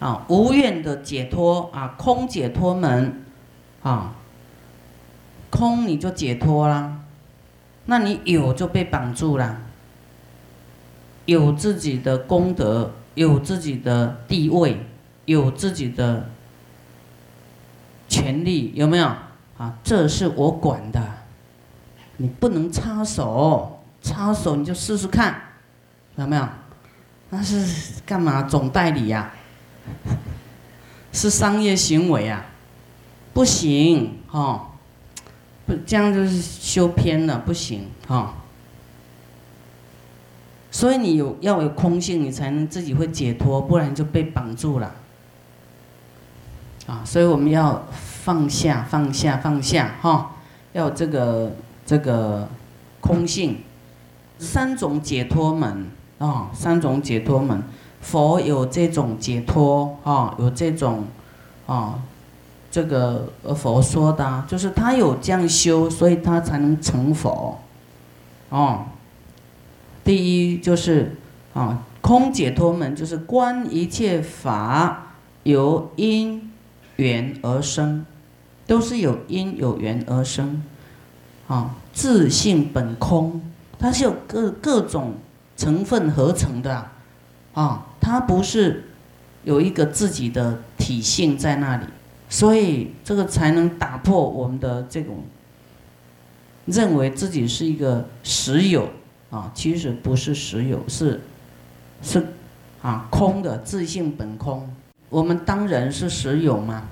[0.00, 3.22] 啊，无愿的解脱啊，空解脱门。
[3.82, 4.14] 啊，
[5.50, 7.00] 空你就解脱啦，
[7.86, 9.60] 那你有就被绑住了，
[11.26, 14.86] 有自己的功德，有自己的地位，
[15.24, 16.30] 有自己的
[18.12, 19.06] 权利，有没有？
[19.56, 21.00] 啊，这是我管的，
[22.18, 25.40] 你不能插手，插手你就试试看，
[26.16, 26.46] 有没有？
[27.30, 28.42] 那是干嘛？
[28.42, 29.32] 总代理呀，
[31.12, 32.44] 是商业行为啊。
[33.32, 34.66] 不行，哦，
[35.64, 38.34] 不这样就是修偏了，不行，哈。
[40.70, 44.94] 所以你有要有空性，你才能自己会解脱，不然就被绑住了。
[46.86, 50.32] 啊，所以我们要放下，放下，放下，哈，
[50.72, 51.52] 要这个
[51.86, 52.48] 这个
[53.00, 53.58] 空性，
[54.38, 55.86] 三种解脱门
[56.18, 57.62] 啊，三种解脱门，
[58.00, 61.04] 佛有这种解脱啊，有这种
[61.66, 62.00] 啊，
[62.70, 67.58] 这个佛说的，就是他有这样修，所以他才能成佛。
[68.48, 68.86] 哦，
[70.04, 70.16] 第
[70.50, 71.16] 一就是
[71.54, 75.14] 啊，空解脱门就是观一切法
[75.44, 76.51] 由因
[77.02, 78.06] 缘而生，
[78.66, 80.62] 都是有因有缘而生，
[81.48, 83.42] 啊，自性本空。
[83.78, 85.14] 它是有各各种
[85.56, 86.86] 成分合成的，
[87.52, 88.84] 啊，它不是
[89.42, 91.86] 有一个自己的体性在那里，
[92.28, 95.24] 所以这个才能打破我们的这种
[96.66, 98.88] 认为自己是一个实有
[99.30, 101.20] 啊，其实不是实有，是
[102.02, 102.24] 是
[102.82, 104.72] 啊空的自性本空。
[105.12, 106.84] 我们当人是实有吗？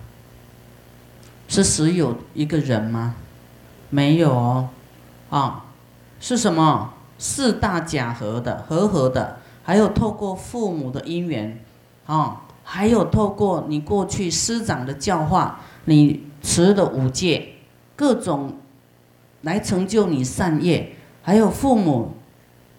[1.48, 3.14] 是实有一个人吗？
[3.88, 4.68] 没有哦，
[5.30, 5.64] 啊。
[6.20, 6.92] 是什么？
[7.18, 11.58] 四大假合的合合的，还有透过父母的因缘，
[12.04, 17.54] 啊，还有透过你过去师长的教化，你持的五戒，
[17.96, 18.58] 各种
[19.40, 22.12] 来成就你善业，还有父母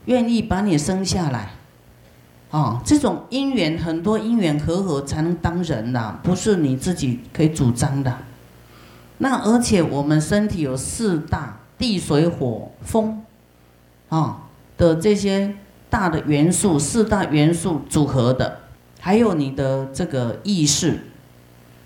[0.06, 1.50] 愿意把你生下来，
[2.52, 8.18] 啊，这种因缘很多因缘合合才能当人的，不是你自己可以主张的。
[9.18, 13.24] 那而且我们身体有四大地水火风。
[14.10, 14.44] 啊
[14.78, 15.56] 的这些
[15.90, 18.58] 大的元素，四大元素组合的，
[19.00, 21.00] 还有你的这个意识，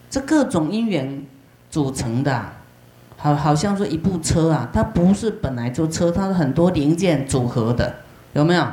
[0.09, 1.25] 这各种因缘
[1.69, 2.43] 组成的，
[3.17, 7.97] 好，好像说一部车啊，它不是本来就车，它是很多零件组合的，
[8.33, 8.65] 有没有？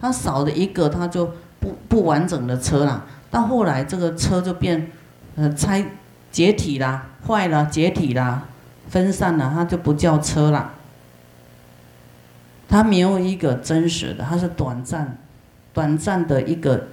[0.00, 3.04] 它少了一个，它就不不完整的车了。
[3.30, 4.90] 到后来这个车就变，
[5.34, 5.84] 呃，拆
[6.30, 8.44] 解体啦，坏了，解体啦，
[8.88, 10.72] 分散了，它就不叫车了。
[12.68, 15.18] 它没有一个真实的，它是短暂、
[15.72, 16.88] 短暂的一个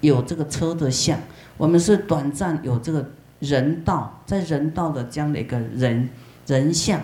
[0.00, 1.18] 有这个车的像。
[1.56, 3.04] 我们是短暂有这个
[3.40, 6.08] 人道，在人道的这样的一个人
[6.46, 7.00] 人像，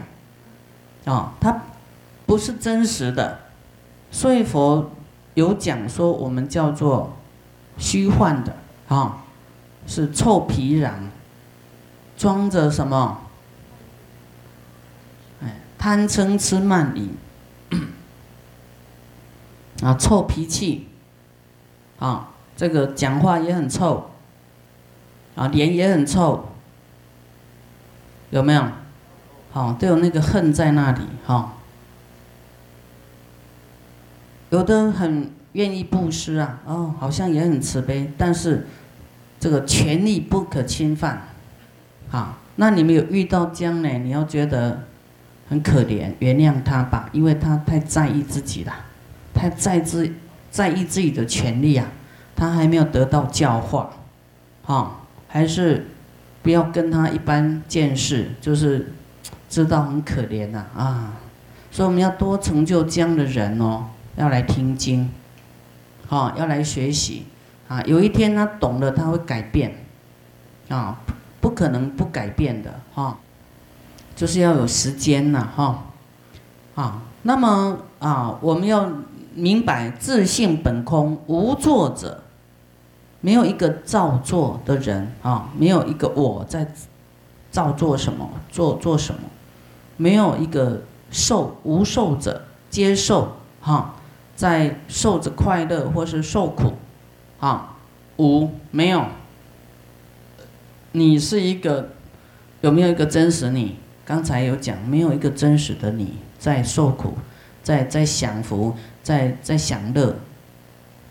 [1.04, 1.62] 啊，它
[2.26, 3.38] 不是真实的。
[4.10, 4.90] 所以佛
[5.34, 7.16] 有讲说，我们叫做
[7.76, 8.56] 虚幻的
[8.88, 9.24] 啊，
[9.86, 11.10] 是臭皮囊，
[12.16, 13.18] 装着什么？
[15.42, 17.10] 哎，贪嗔痴慢疑。
[19.82, 20.86] 啊，臭脾气，
[21.98, 24.10] 啊，这个讲话也很臭，
[25.34, 26.46] 啊，脸也很臭，
[28.30, 28.64] 有没有？
[29.52, 31.54] 好，都有那个恨在那里，哈。
[34.54, 38.64] 有的很愿意布施啊，哦，好像也很慈悲，但是
[39.40, 41.26] 这个权利不可侵犯，
[42.12, 43.88] 啊，那你们有遇到这样呢？
[43.98, 44.84] 你要觉得
[45.48, 48.72] 很可怜，原谅他吧，因为他太在意自己了。
[49.34, 50.08] 太在自
[50.52, 51.88] 在意自己的权利啊，
[52.36, 53.90] 他还没有得到教化，
[54.62, 55.88] 哈，还是
[56.44, 58.92] 不要跟他一般见识，就是
[59.50, 61.14] 知道很可怜呐啊，
[61.72, 65.10] 所以我们要多成就这样的人哦，要来听经，
[66.08, 67.26] 哈，要来学习
[67.68, 69.84] 啊，有一天他懂了，他会改变，
[70.68, 71.00] 啊，
[71.40, 73.18] 不可能不改变的哈，
[74.14, 75.84] 就是要有时间呐哈，
[76.74, 78.90] 啊，那么啊，我们要。
[79.36, 82.22] 明白自性本空，无作者，
[83.20, 86.72] 没有一个造作的人啊，没有一个我在
[87.50, 89.22] 造作什么，做做什么，
[89.96, 93.93] 没有一个受无受者接受哈，
[94.34, 96.74] 在受着快乐或是受苦，
[97.40, 97.76] 啊，
[98.18, 99.06] 无没有，
[100.92, 101.90] 你是一个
[102.60, 103.76] 有没有一个真实你？
[104.04, 107.14] 刚才有讲，没有一个真实的你在受苦，
[107.62, 108.74] 在在享福。
[109.04, 110.16] 在在享乐，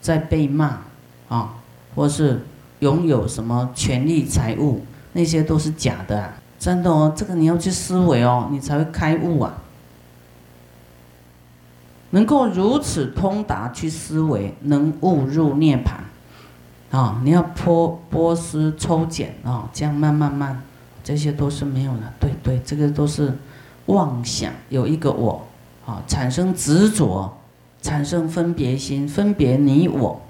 [0.02, 0.80] 在被骂，
[1.30, 1.54] 啊，
[1.94, 2.44] 或是
[2.80, 9.62] 拥有什么权利财物，那些都是假的，啊，真的哦，这个你要去思维哦，你才会开悟啊。
[12.14, 20.62] 能够如此通达去思维，能悟入涅槃，啊，你要剥剥丝抽茧啊，这样慢慢慢，
[21.04, 23.38] 这些都是没有的，对对，这个都是
[23.88, 25.46] 妄想，有一个我，
[25.86, 27.38] 啊，产生执着。
[27.82, 30.22] 产生分别心，分别你我，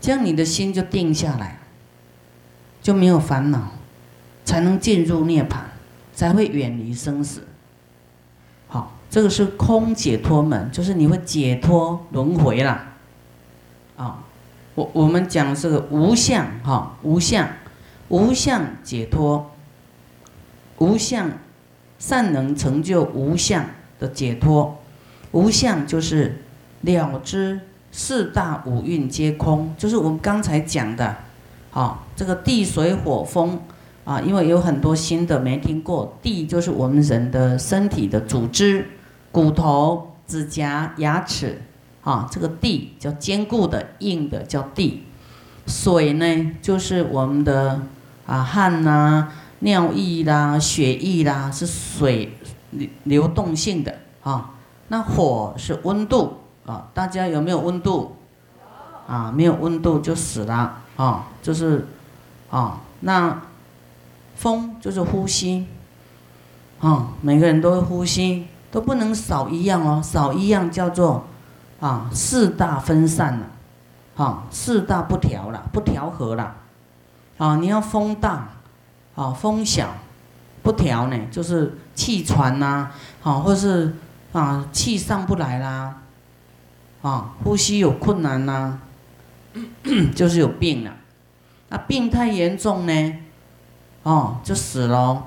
[0.00, 1.60] 这样你的心就定下来，
[2.82, 3.68] 就没有烦恼，
[4.44, 5.58] 才能进入涅槃，
[6.12, 7.46] 才会远离生死。
[9.10, 12.92] 这个是空解脱门，就是你会解脱轮回啦。
[13.96, 14.22] 啊，
[14.74, 17.48] 我我们讲这个无相哈，无相，
[18.08, 19.50] 无相解脱，
[20.78, 21.30] 无相
[21.98, 23.64] 善能成就无相
[23.98, 24.78] 的解脱。
[25.32, 26.42] 无相就是
[26.82, 31.16] 了知四大五蕴皆空，就是我们刚才讲的，
[31.72, 33.60] 啊，这个地水火风
[34.04, 38.86] 啊，因为有很多新的没听过，地就是我们人的身体的组织，
[39.30, 41.62] 骨头、指甲、牙齿，
[42.02, 45.04] 啊，这个地叫坚固的、硬的叫地，
[45.66, 47.82] 水呢就是我们的
[48.26, 52.32] 啊汗呐、尿液啦、血液啦，是水
[52.70, 54.50] 流流动性的啊。
[54.88, 58.16] 那火是温度啊，大家有没有温度？
[59.06, 61.86] 啊，没有温度就死了啊，就是
[62.50, 63.40] 啊，那
[64.36, 65.66] 风就是呼吸
[66.78, 71.26] 啊，每个人都会呼吸，都不能少一样哦，少一样叫做
[71.80, 73.46] 啊四大分散了，
[74.16, 76.54] 啊四大不调了，不调和了，
[77.38, 78.48] 啊你要风大，
[79.14, 79.88] 啊风小，
[80.62, 82.90] 不调呢就是气喘呐，
[83.20, 83.94] 好或是。
[84.30, 86.02] 啊，气上不来啦，
[87.00, 88.78] 啊，呼吸有困难呐，
[90.14, 90.92] 就是有病了。
[91.70, 93.14] 那病太严重呢，
[94.02, 95.24] 哦，就死了。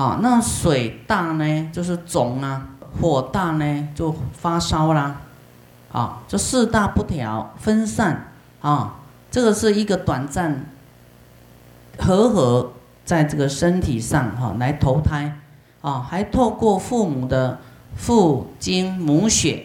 [0.00, 2.62] 啊，那水大呢，就是肿啊；
[3.00, 5.20] 火大呢，就发烧啦。
[5.92, 10.64] 啊，这四大不调分散啊，这个是一个短暂
[11.98, 12.72] 和合
[13.04, 15.38] 在这个身体上哈来投胎
[15.82, 17.58] 啊，还透过父母的。
[17.96, 19.64] 父精母血，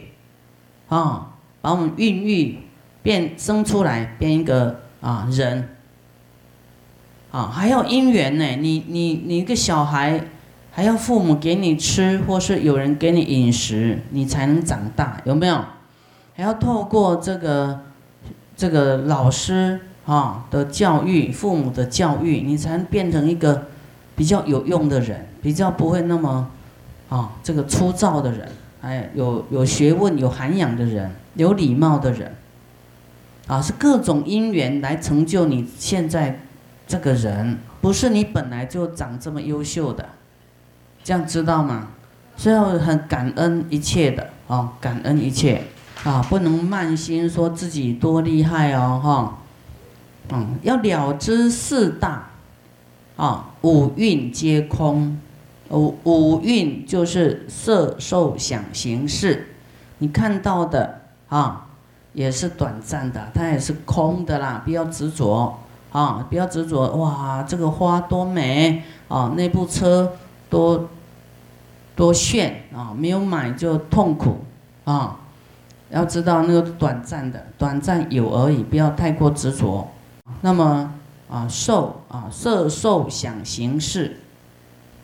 [0.89, 1.27] 啊，
[1.61, 2.57] 把我们孕育
[3.03, 5.74] 变生出来，变一个啊人，
[7.35, 8.45] 啊，还要姻缘呢。
[8.55, 10.23] 你你你一个小孩，
[10.71, 15.61] 还要父母给你吃，或是有人给你饮食，你才能长大，有没有？
[16.33, 17.81] 还要透过这个
[18.55, 23.65] 这个老师啊的教育，父母的教育，你才能变成一个
[24.15, 26.49] 比较有用的人，比较不会那么。
[27.09, 28.47] 啊，这个粗糙的人，
[28.79, 32.33] 哎，有有学问、有涵养的人，有礼貌的人，
[33.45, 36.39] 啊，是各种因缘来成就你现在
[36.87, 40.07] 这个人，不是你本来就长这么优秀的，
[41.03, 41.87] 这样知道吗？
[42.37, 45.63] 所以要很感恩一切的，啊，感恩一切，
[46.03, 49.37] 啊，不能慢心说自己多厉害哦，哈，
[50.29, 52.29] 嗯，要了知四大，
[53.15, 55.17] 啊，五蕴皆空。
[55.71, 59.47] 五五蕴就是色受想行识，
[59.97, 61.65] 你看到的啊，
[62.13, 65.59] 也是短暂的，它也是空的啦，不要执着
[65.95, 70.11] 啊，不要执着哇，这个花多美啊，那部车
[70.49, 70.89] 多
[71.95, 74.39] 多炫啊，没有买就痛苦
[74.83, 75.19] 啊，
[75.89, 79.87] 要知道那个短暂的，短暂有而已，不要太过执着。
[80.41, 80.91] 那么
[81.29, 84.17] 啊，受啊，色受想行识。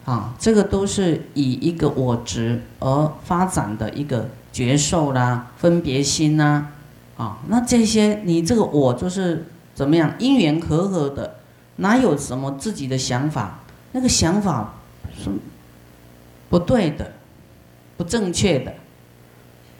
[0.04, 6.66] 啊，这个都是以一个我执而发展的一个觉受啦、分别心呐，
[7.16, 11.38] 啊，那这些你这个我就是怎么样因缘和合的，
[11.78, 13.60] 哪有什么自己的想法？
[13.92, 14.76] 那个想法
[15.18, 15.30] 是
[16.50, 17.14] 不对的，
[17.98, 18.74] 不正确的，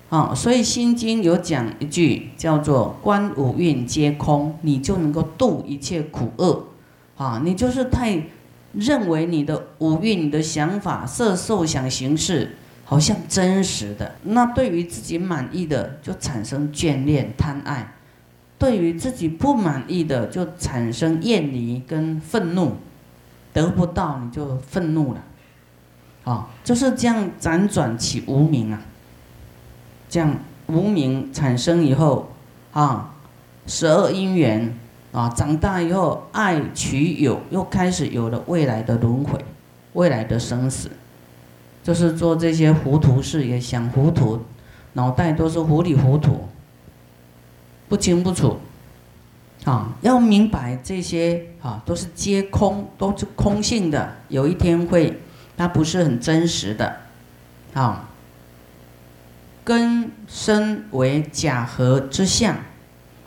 [0.10, 6.68] 啊，所以《心经》有讲一句叫做“观五蕴皆空”，你就能够度一切苦厄，
[7.18, 8.22] 啊，你就是太。
[8.74, 17.84] 认为你的五蕴、你的想法、色、受、想、行、识，好像真实的，那对于自己满意的就产生眷恋、贪爱；
[18.62, 22.74] 对于自己不满意的就产生厌离跟愤怒。
[23.52, 25.22] 得不到你就愤怒了，
[26.24, 28.80] 啊，就是这样辗转起无名啊。
[30.08, 30.36] 这样
[30.68, 32.30] 无名产生以后，
[32.72, 33.16] 啊，
[33.66, 34.78] 十二因缘。
[35.12, 39.44] 啊，长大以后爱取有，又开始有了未来的轮回，
[39.92, 40.90] 未来的生死，
[41.84, 44.40] 就是做这些糊涂事，也想糊涂，
[44.94, 46.48] 脑袋都是糊里糊涂，
[47.92, 48.58] 不清不楚。
[49.66, 55.20] 啊，要明白这些啊，都是皆空，都是空性的，有一天会，
[55.58, 57.02] 它不是很真实的。
[57.74, 58.08] 啊，
[59.66, 62.56] 根身为假合之相，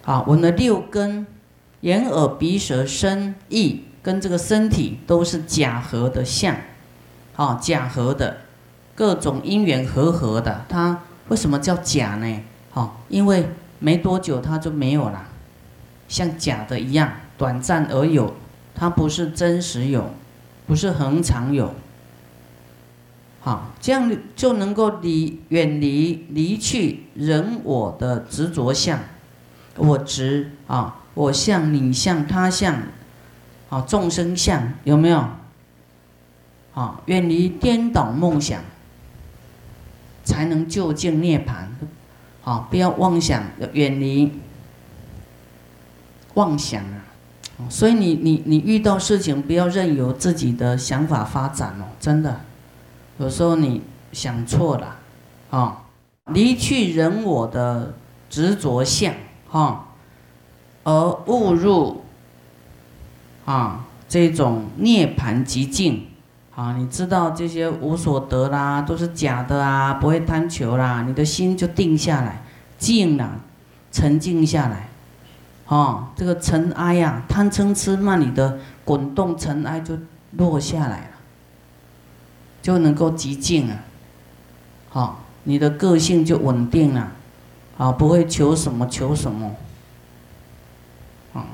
[0.07, 1.27] 啊，我们的六根。
[1.83, 6.57] 眼耳鼻舌身意跟这个身体都是假合的相，
[7.37, 8.39] 啊，假合的
[8.95, 12.41] 各种因缘合合的，它为什么叫假呢？
[12.71, 13.47] 好，因为
[13.85, 15.27] 没多久它就没有了，
[16.09, 18.35] 像假的一样，短暂而有，
[18.75, 20.15] 它不是真实有，
[20.67, 21.75] 不是恒常有。
[23.41, 28.99] 好，这样就能够离远离离去人我的执着相，
[29.77, 31.01] 我执啊。
[31.15, 32.75] 我相、你相、他相，
[33.69, 35.29] 啊，众生相有没有？
[36.75, 38.61] 啊，远离颠倒梦想，
[40.25, 41.67] 才能就近涅槃。
[42.45, 44.31] 好，不要妄想，要远离
[46.35, 47.01] 妄想啊！
[47.71, 52.43] 所以你你你遇到事情，不要任由自己的想法发展哦，真的，
[53.19, 53.81] 有时候你
[54.13, 54.97] 想错了，
[55.51, 55.85] 啊，
[56.27, 57.95] 离去人我的
[58.29, 59.15] 执着相，
[59.49, 59.87] 哈，
[60.83, 62.03] 而误入
[63.47, 66.09] 啊这种涅盘极境，
[66.55, 72.43] 啊，你知道这些无所得啦，都是假的啊，不会贪求啦，你的心就定下来，
[72.79, 73.41] 静了，
[73.91, 74.89] 沉静下来。
[75.67, 79.99] 哦，这个尘埃呀，贪嗔痴慢里的滚动尘埃就
[80.33, 81.11] 落下来了，
[82.63, 83.77] 就能够极静啊。
[84.91, 87.11] 好，你的个性就稳定了，
[87.79, 89.57] 啊，不会求什么求什么，
[91.33, 91.47] 啊，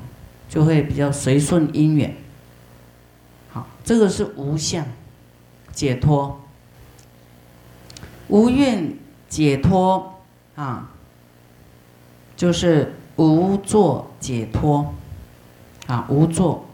[0.48, 2.14] 就会比较随顺因缘。
[3.90, 4.86] 这个是无相
[5.72, 6.40] 解脱，
[8.28, 8.96] 无愿
[9.28, 10.20] 解脱
[10.54, 10.92] 啊，
[12.36, 12.94] 就是。
[13.16, 14.94] 无作解脱，
[15.86, 16.64] 啊，无作，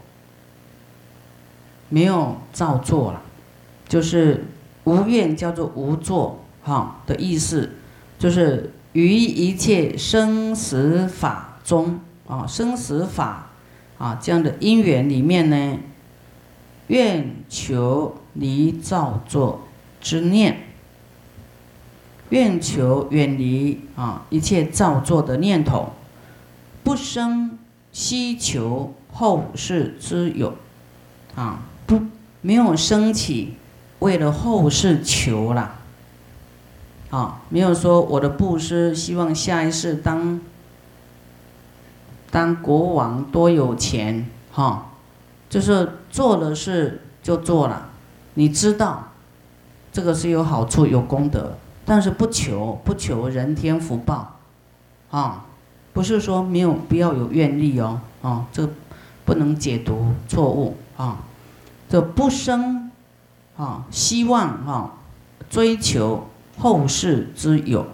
[1.89, 3.21] 没有造作了，
[3.85, 4.45] 就是
[4.85, 7.71] 无愿叫做无作，哈的意思，
[8.17, 13.49] 就是于一切生死法中，啊，生死法，
[13.97, 15.79] 啊这样的因缘里面呢，
[16.87, 19.61] 愿求离造作
[19.99, 20.57] 之念，
[22.29, 25.93] 愿求远离啊一切造作的念头。
[26.83, 27.57] 不生
[27.91, 30.55] 希求后世之有，
[31.35, 32.01] 啊，不
[32.41, 33.55] 没有升起
[33.99, 35.79] 为了后世求了，
[37.09, 40.39] 啊，没有说我的布施希望下一世当
[42.31, 44.91] 当国王多有钱，哈，
[45.49, 47.89] 就是做了事就做了，
[48.33, 49.11] 你知道
[49.91, 54.37] 这个是有好处有功德，但是不求不求人天福报，
[55.11, 55.43] 啊。
[55.93, 58.69] 不是说没有不要有愿力哦，啊，这
[59.25, 61.17] 不能解读错误啊，
[61.89, 62.91] 这不生
[63.55, 64.91] 啊希望啊
[65.49, 66.27] 追求
[66.59, 67.87] 后世之有，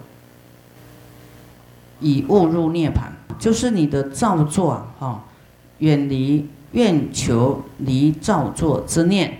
[1.98, 3.04] 以误入涅槃，
[3.38, 5.24] 就是你的造作啊，
[5.78, 9.38] 远离愿求离造作之念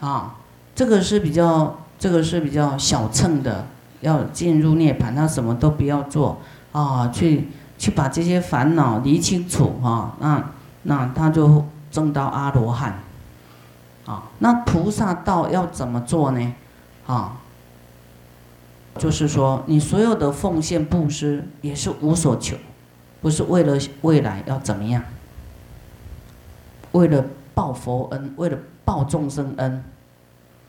[0.00, 0.36] 啊，
[0.74, 3.66] 这个是比较这个是比较小乘的，
[4.00, 6.38] 要进入涅槃，他什么都不要做
[6.72, 7.48] 啊，去。
[7.80, 10.50] 去把这些烦恼理清楚哈，那
[10.82, 12.98] 那他就证到阿罗汉，
[14.04, 16.54] 啊，那菩萨道要怎么做呢？
[17.06, 17.36] 啊，
[18.98, 22.56] 就是说你所有的奉献布施也是无所求，
[23.22, 25.00] 不是为了未来要怎么样，
[26.92, 27.24] 为了
[27.54, 29.84] 报佛恩，为了报众生恩，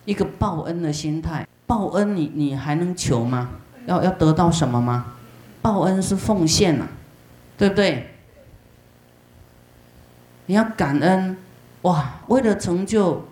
[0.06, 3.50] 一个报恩的心态，报恩你你还能求吗？
[3.86, 5.14] 要要得到什么吗？
[5.62, 6.88] 报恩是奉献呐。
[7.58, 8.12] 对不对？
[10.46, 11.36] 你要感恩，
[11.82, 12.22] 哇！
[12.28, 13.26] 为了成就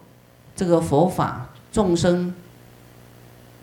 [0.53, 2.33] 这个佛法众生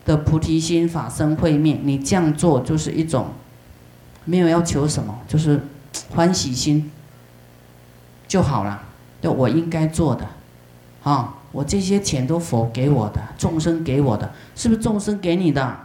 [0.06, 3.26] 的菩提心法身慧命，你这样做就是一种
[4.24, 5.60] 没有要求什么，就是
[6.14, 6.90] 欢喜心
[8.26, 8.83] 就好了。
[9.24, 10.28] 就我应该做的，
[11.02, 15.76] 啊，我这些钱都佛给我的，众生给我的，是不是众生给你的？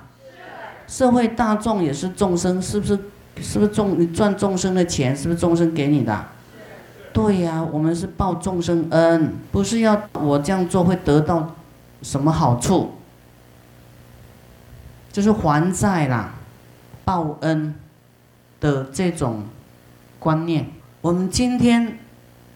[0.89, 2.99] 社会大众也是众生，是不是？
[3.41, 5.15] 是不是众你赚众生的钱？
[5.15, 6.25] 是不是众生给你的？
[7.13, 11.55] 对呀，我们是报众生恩，不是要我这样做会得到
[12.01, 12.91] 什么好处？
[15.13, 16.33] 就是还债啦，
[17.05, 17.73] 报恩
[18.59, 19.45] 的这种
[20.19, 20.69] 观念。
[20.99, 21.97] 我们今天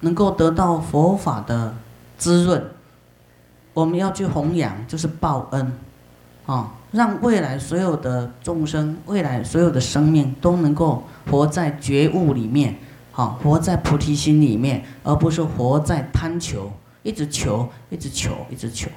[0.03, 1.75] 能够得到佛法的
[2.17, 2.63] 滋润，
[3.73, 5.73] 我们要去弘扬，就是报恩。
[6.45, 12.75] 啊，让未来所有的众生，未来所有的生命都能够活在觉悟里面，
[13.13, 16.69] 好，活在菩提心里面，而不是活在贪求，
[17.01, 18.89] 一直求，一直求，一直求。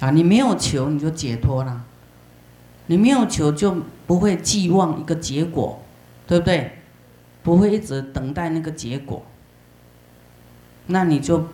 [0.00, 1.80] 啊，你没有求，你就解脱了；
[2.86, 3.74] 你没有求，就
[4.06, 5.80] 不会寄望一个结果，
[6.26, 6.72] 对不对？
[7.42, 9.22] 不会一直等待那个结果，
[10.90, 11.46] 那你就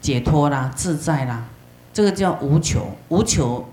[0.00, 1.44] 解脱啦，自在啦。
[1.92, 3.68] 这个叫无求，无求。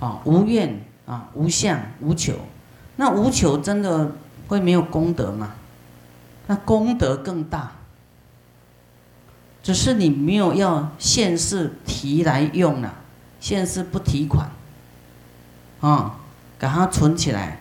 [0.00, 2.34] 啊，无愿啊，无相，无求，
[2.96, 4.10] 那无求真的
[4.48, 5.54] 会没有功德吗？
[6.48, 7.72] 那功德更大，
[9.62, 12.92] 只是你没有要现世提来用了，
[13.38, 14.50] 现世不提款，
[15.80, 16.16] 啊，
[16.58, 17.60] 把它存起来，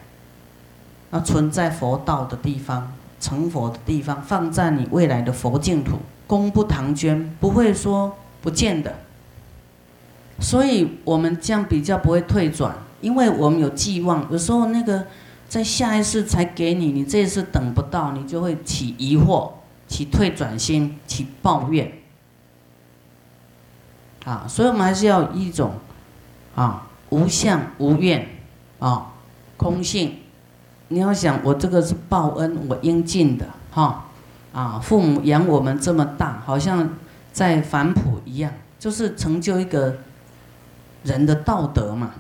[1.12, 2.92] 要存在佛道的地方，
[3.22, 8.96] 成佛的地方，放在你未来的佛净土，功不唐捐，不会说不见的。
[10.40, 15.06] 所以我们这样比较不会退转，因为我们有寄望，有时候那个
[15.48, 19.52] 在下一次才给你，你这一次等不到，你就会起疑惑、
[19.88, 21.92] 起退转心、起抱怨。
[24.26, 25.74] 啊，所以我们还是要一种
[26.56, 28.28] 啊无相无怨
[28.80, 29.14] 啊
[29.58, 30.18] 空性。
[30.88, 34.06] 你要想，我这个是报恩，我应尽的哈
[34.54, 36.90] 啊，父母养我们这么大，好像
[37.34, 39.98] 在反哺一样，就是成就一个
[41.04, 42.12] 人的道德嘛，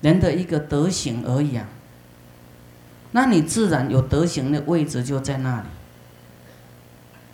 [0.00, 1.68] 人的一个德行而已啊。
[3.12, 5.66] 那你自然有德行的位置就在那里。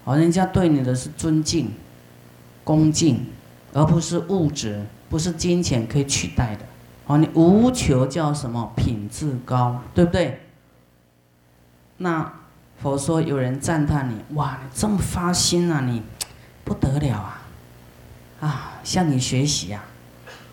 [0.04, 1.70] 好，人家对你的是尊敬、
[2.62, 3.24] 恭敬。
[3.74, 6.64] 而不是物质，不是金钱可以取代的。
[7.06, 8.70] 哦，你无求叫什么？
[8.76, 10.42] 品质高，对不对？
[11.96, 12.30] 那
[12.82, 16.02] 佛说有人赞叹你，哇，你这么发心啊，你
[16.64, 17.42] 不得了啊！
[18.40, 19.84] 啊，向你学习呀。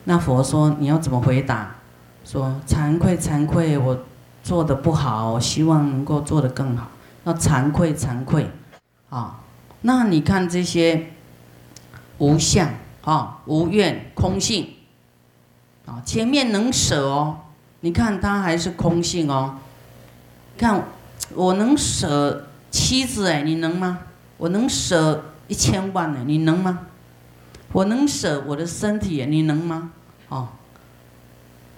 [0.04, 1.74] 那佛说你要怎么回答？
[2.24, 4.04] 说惭愧惭愧，我
[4.44, 6.86] 做的不好，希望能够做得更好。
[7.24, 8.48] 要惭愧惭愧，
[9.08, 9.40] 啊，
[9.80, 11.08] 那你看这些
[12.18, 12.68] 无相。
[13.02, 14.74] 啊，无愿空性，
[15.86, 17.38] 啊，前面能舍哦，
[17.80, 19.56] 你看他还是空性哦。
[20.58, 20.84] 看
[21.34, 24.00] 我能舍妻子哎，你能吗？
[24.36, 26.80] 我能舍一千万呢，你能吗？
[27.72, 29.92] 我能舍我的身体，你能吗？
[30.28, 30.48] 哦，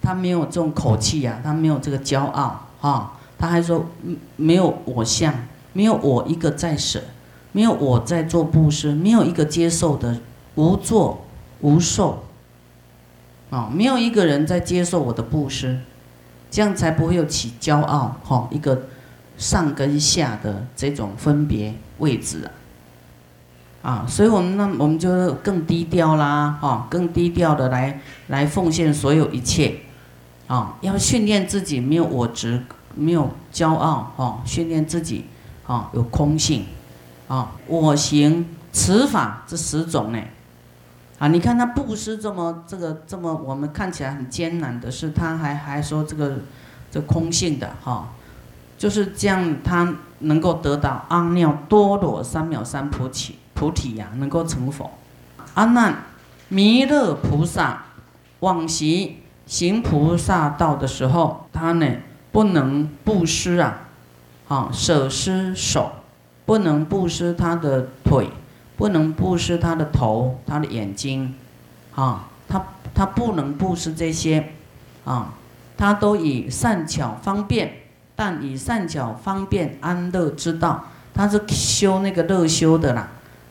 [0.01, 3.85] 他没有这种口气呀，他没有这个骄傲啊，他还说
[4.35, 5.33] 没有我相，
[5.73, 7.01] 没有我一个在舍，
[7.51, 10.17] 没有我在做布施，没有一个接受的。
[10.55, 11.25] 无作
[11.61, 12.25] 无受，
[13.49, 15.79] 啊，没有一个人在接受我的布施，
[16.51, 18.83] 这样才不会有起骄傲哈，一个
[19.43, 22.49] 上跟下的这种分别位置
[23.81, 29.81] 啊，啊，所以我们那我们就更低调啦，哈，更低调的来来奉献所有一切，
[30.47, 32.63] 啊，要训练自己没有我执，
[32.95, 35.25] 没有骄傲，哈，训练自己，
[35.67, 36.65] 啊，有空性，
[37.27, 40.19] 啊，我行此法这十种呢。
[41.19, 46.39] 啊，你看他布施这么这个这么我们看起来很艰难的事，他还还说这个
[46.89, 48.07] 这空性的哈，
[48.83, 54.91] 就是这样，他能够得到阿耨多罗三藐三菩提菩提呀，能够成佛。
[55.53, 56.03] 阿难，
[56.49, 57.85] 弥勒菩萨
[58.41, 61.87] 往昔行菩萨道的时候，他呢
[62.33, 63.83] 不能布施啊，
[64.49, 65.89] 啊舍施手，
[66.45, 68.27] 不能布施他的腿。
[68.75, 71.33] 不能布施他的头，他的眼睛，
[71.95, 72.61] 啊，他
[72.93, 74.51] 他不能布施这些，
[75.05, 75.35] 啊，
[75.77, 77.82] 他都以善巧方便，
[78.15, 83.07] 但以善巧方便安乐之道，他是修那个乐修的啦，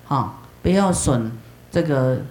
[0.09, 1.33] 啊，不要损
[1.71, 2.23] 这个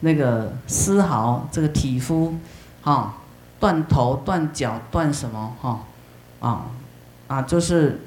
[0.00, 2.34] 那个丝毫这个体肤，
[2.82, 3.14] 啊，
[3.60, 5.80] 断头断脚断什么哈，
[6.40, 6.66] 啊
[7.28, 8.00] 啊就是。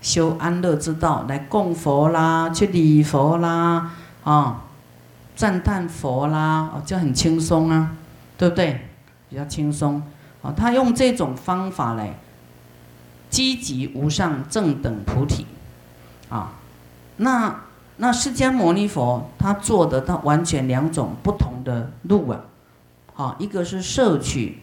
[0.00, 3.90] 修安乐之道，来供佛啦，去礼佛啦，
[4.22, 4.62] 啊，
[5.34, 7.90] 赞叹佛啦，哦，就很轻松啊，
[8.38, 8.80] 对不对？
[9.28, 10.00] 比较轻松，
[10.40, 12.16] 啊，他用这种方法来
[13.30, 15.46] 积极无上正等菩提，
[16.28, 16.52] 啊，
[17.16, 17.64] 那
[17.96, 22.40] 那释迦牟尼佛他做的他完全两种不同的路啊，
[23.16, 24.58] 啊，一个是摄取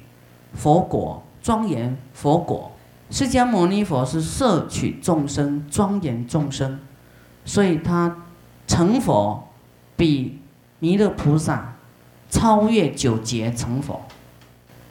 [0.53, 2.71] 佛果，庄严佛果。
[3.11, 6.79] 释迦牟尼佛是摄取众生、庄严众生，
[7.45, 8.23] 所以他
[8.67, 9.47] 成佛
[9.95, 10.39] 比
[10.79, 11.75] 弥勒菩萨
[12.31, 14.01] 超越九劫成佛。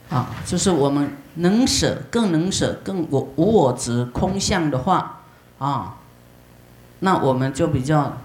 [0.09, 5.21] 啊，就是我们能舍，更能舍，更我无我执空相的话，
[5.57, 5.95] 啊，
[6.99, 8.17] 那我们就比较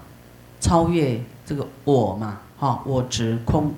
[0.59, 3.73] 超越这个我嘛，哈，我执空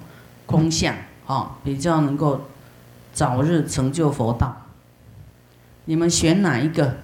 [0.45, 2.41] 空相，啊，比较能够
[3.13, 4.55] 早日成就佛道。
[5.86, 6.95] 你们选哪一个？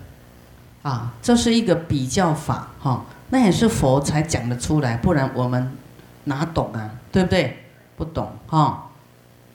[0.82, 5.76] 啊，这是一个比较法，哈，那也是佛才讲得出来，不然我们
[6.24, 6.92] 哪懂啊？
[7.12, 7.66] 对不对？
[7.98, 8.90] 不懂，哈，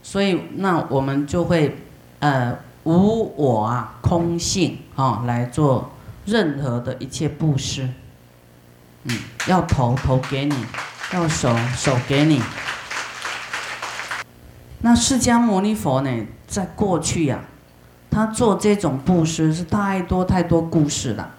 [0.03, 1.79] 所以那我们就会，
[2.19, 5.91] 呃，无我啊，空性啊，来做
[6.25, 7.89] 任何的一切布施。
[9.05, 10.55] 嗯，要头头给你，
[11.13, 12.41] 要手手给你。
[14.81, 17.41] 那释迦牟尼佛呢，在过去呀。
[18.11, 21.35] 他做这种布施是太多太多故事了，